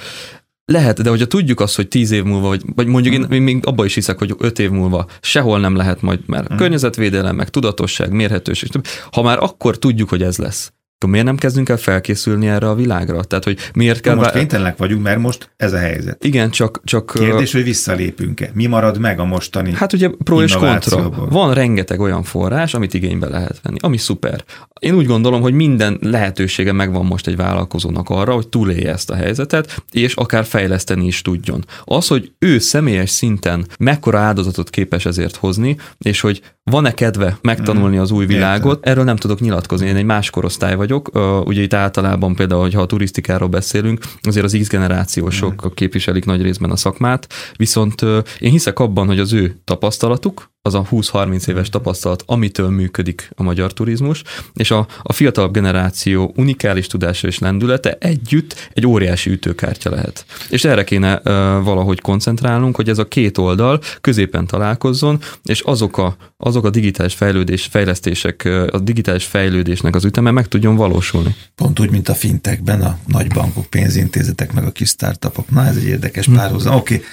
Lehet, 0.65 1.01
de 1.01 1.09
hogyha 1.09 1.25
tudjuk 1.25 1.59
azt, 1.59 1.75
hogy 1.75 1.87
tíz 1.87 2.11
év 2.11 2.23
múlva, 2.23 2.47
vagy, 2.47 2.63
vagy 2.75 2.87
mondjuk 2.87 3.13
én, 3.13 3.25
én 3.31 3.41
még 3.41 3.65
abban 3.65 3.85
is 3.85 3.93
hiszek, 3.93 4.17
hogy 4.17 4.35
öt 4.37 4.59
év 4.59 4.69
múlva 4.69 5.05
sehol 5.21 5.59
nem 5.59 5.75
lehet 5.75 6.01
majd, 6.01 6.19
mert 6.25 6.53
mm. 6.53 6.57
környezetvédelem, 6.57 7.35
meg 7.35 7.49
tudatosság, 7.49 8.11
mérhetőség, 8.11 8.69
ha 9.11 9.21
már 9.21 9.37
akkor 9.37 9.77
tudjuk, 9.77 10.09
hogy 10.09 10.21
ez 10.21 10.37
lesz, 10.37 10.73
akkor 10.99 11.11
miért 11.11 11.27
nem 11.27 11.37
kezdünk 11.37 11.69
el 11.69 11.77
felkészülni 11.77 12.47
erre 12.47 12.69
a 12.69 12.75
világra? 12.75 13.23
Tehát, 13.23 13.43
hogy 13.43 13.57
miért 13.73 13.99
kell... 13.99 14.15
Most 14.15 14.31
kénytelenek 14.31 14.77
vagyunk, 14.77 15.03
mert 15.03 15.19
most 15.19 15.51
ez 15.57 15.73
a 15.73 15.77
helyzet. 15.77 16.25
Igen, 16.25 16.49
csak... 16.49 16.81
csak 16.83 17.11
Kérdés, 17.13 17.51
hogy 17.51 17.63
visszalépünk-e? 17.63 18.49
Mi 18.53 18.65
marad 18.65 18.97
meg 18.97 19.19
a 19.19 19.25
mostani 19.25 19.73
Hát 19.73 19.93
ugye 19.93 20.09
pro 20.23 20.41
és 20.41 20.53
kontra. 20.53 21.09
Van 21.09 21.53
rengeteg 21.53 21.99
olyan 21.99 22.23
forrás, 22.23 22.73
amit 22.73 22.93
igénybe 22.93 23.27
lehet 23.29 23.59
venni, 23.63 23.77
ami 23.81 23.97
szuper. 23.97 24.43
Én 24.79 24.95
úgy 24.95 25.05
gondolom, 25.05 25.41
hogy 25.41 25.53
minden 25.53 25.97
lehetősége 26.01 26.71
megvan 26.71 27.05
most 27.05 27.27
egy 27.27 27.35
vállalkozónak 27.35 28.09
arra, 28.09 28.33
hogy 28.33 28.47
túlélje 28.47 28.91
ezt 28.91 29.09
a 29.09 29.15
helyzetet, 29.15 29.83
és 29.91 30.15
akár 30.15 30.45
fejleszteni 30.45 31.05
is 31.05 31.21
tudjon. 31.21 31.65
Az, 31.83 32.07
hogy 32.07 32.31
ő 32.39 32.59
személyes 32.59 33.09
szinten 33.09 33.65
mekkora 33.77 34.19
áldozatot 34.19 34.69
képes 34.69 35.05
ezért 35.05 35.35
hozni, 35.35 35.77
és 35.97 36.21
hogy 36.21 36.41
van-e 36.63 36.93
kedve 36.93 37.37
megtanulni 37.41 37.97
az 37.97 38.11
új 38.11 38.25
világot, 38.25 38.85
erről 38.85 39.03
nem 39.03 39.15
tudok 39.15 39.39
nyilatkozni. 39.39 39.87
Én 39.87 39.95
egy 39.95 40.03
más 40.03 40.29
korosztály 40.29 40.75
vagyok. 40.89 41.47
Ugye 41.47 41.61
itt 41.61 41.73
általában 41.73 42.35
például, 42.35 42.61
hogyha 42.61 42.81
a 42.81 42.85
turisztikáról 42.85 43.49
beszélünk, 43.49 43.99
azért 44.21 44.45
az 44.45 44.57
X-generációsok 44.59 45.65
mm. 45.65 45.71
képviselik 45.73 46.25
nagy 46.25 46.41
részben 46.41 46.71
a 46.71 46.75
szakmát, 46.75 47.27
viszont 47.55 48.01
én 48.39 48.51
hiszek 48.51 48.79
abban, 48.79 49.07
hogy 49.07 49.19
az 49.19 49.33
ő 49.33 49.55
tapasztalatuk, 49.63 50.51
az 50.69 50.75
a 50.75 50.87
20-30 50.91 51.47
éves 51.47 51.69
tapasztalat, 51.69 52.23
amitől 52.25 52.69
működik 52.69 53.29
a 53.35 53.43
magyar 53.43 53.73
turizmus, 53.73 54.23
és 54.53 54.71
a, 54.71 54.87
a 55.01 55.13
fiatalabb 55.13 55.53
generáció 55.53 56.33
unikális 56.35 56.87
tudása 56.87 57.27
és 57.27 57.39
lendülete 57.39 57.97
együtt 57.99 58.69
egy 58.73 58.87
óriási 58.87 59.29
ütőkártya 59.29 59.89
lehet. 59.89 60.25
És 60.49 60.63
erre 60.63 60.83
kéne 60.83 61.15
uh, 61.15 61.23
valahogy 61.63 62.01
koncentrálnunk, 62.01 62.75
hogy 62.75 62.89
ez 62.89 62.97
a 62.97 63.07
két 63.07 63.37
oldal 63.37 63.81
középen 64.01 64.47
találkozzon, 64.47 65.19
és 65.43 65.61
azok 65.61 65.97
a, 65.97 66.15
azok 66.37 66.65
a 66.65 66.69
digitális 66.69 67.13
fejlődés, 67.13 67.67
fejlesztések, 67.71 68.45
a 68.71 68.79
digitális 68.79 69.25
fejlődésnek 69.25 69.95
az 69.95 70.05
üteme 70.05 70.31
meg 70.31 70.47
tudjon 70.47 70.75
valósulni. 70.75 71.35
Pont 71.55 71.79
úgy, 71.79 71.89
mint 71.89 72.09
a 72.09 72.13
fintekben, 72.13 72.81
a 72.81 72.97
nagybankok, 73.07 73.65
pénzintézetek, 73.65 74.53
meg 74.53 74.63
a 74.63 74.71
kis 74.71 74.89
startupok. 74.89 75.49
Na, 75.49 75.65
ez 75.65 75.75
egy 75.75 75.87
érdekes 75.87 76.27
párhuzam. 76.27 76.75
Oké. 76.75 76.93
Okay. 76.93 77.07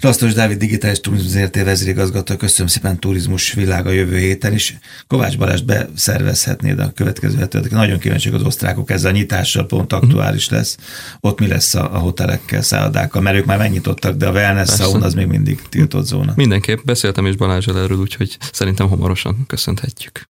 Rasztos 0.00 0.32
Dávid 0.32 0.58
digitális 0.58 1.00
turizmus 1.00 1.30
ZRT 1.30 1.64
vezérigazgató, 1.64 2.36
köszönöm 2.36 2.66
szépen 2.66 2.98
turizmus 2.98 3.52
világa 3.52 3.90
jövő 3.90 4.18
héten 4.18 4.52
is. 4.52 4.78
Kovács 5.06 5.38
Balázs 5.38 5.60
beszervezhetnéd 5.60 6.78
a 6.78 6.92
következő 6.94 7.36
hetet. 7.36 7.70
Nagyon 7.70 7.98
kíváncsiak 7.98 8.34
az 8.34 8.42
osztrákok, 8.42 8.90
ezzel 8.90 9.10
a 9.10 9.14
nyitással 9.14 9.66
pont 9.66 9.92
aktuális 9.92 10.48
lesz. 10.48 10.76
Ott 11.20 11.40
mi 11.40 11.46
lesz 11.46 11.74
a, 11.74 11.94
a 11.94 11.98
hotelekkel, 11.98 12.62
szállodákkal, 12.62 13.22
mert 13.22 13.36
ők 13.36 13.44
már 13.44 13.58
megnyitottak, 13.58 14.16
de 14.16 14.26
a 14.26 14.32
wellness 14.32 14.76
sauna 14.76 15.04
az 15.04 15.14
még 15.14 15.26
mindig 15.26 15.62
tiltott 15.68 16.06
zóna. 16.06 16.32
Mindenképp 16.36 16.78
beszéltem 16.84 17.26
is 17.26 17.36
Balázsral 17.36 17.78
erről, 17.78 17.98
úgyhogy 17.98 18.36
szerintem 18.52 18.88
hamarosan 18.88 19.44
köszönhetjük. 19.46 20.24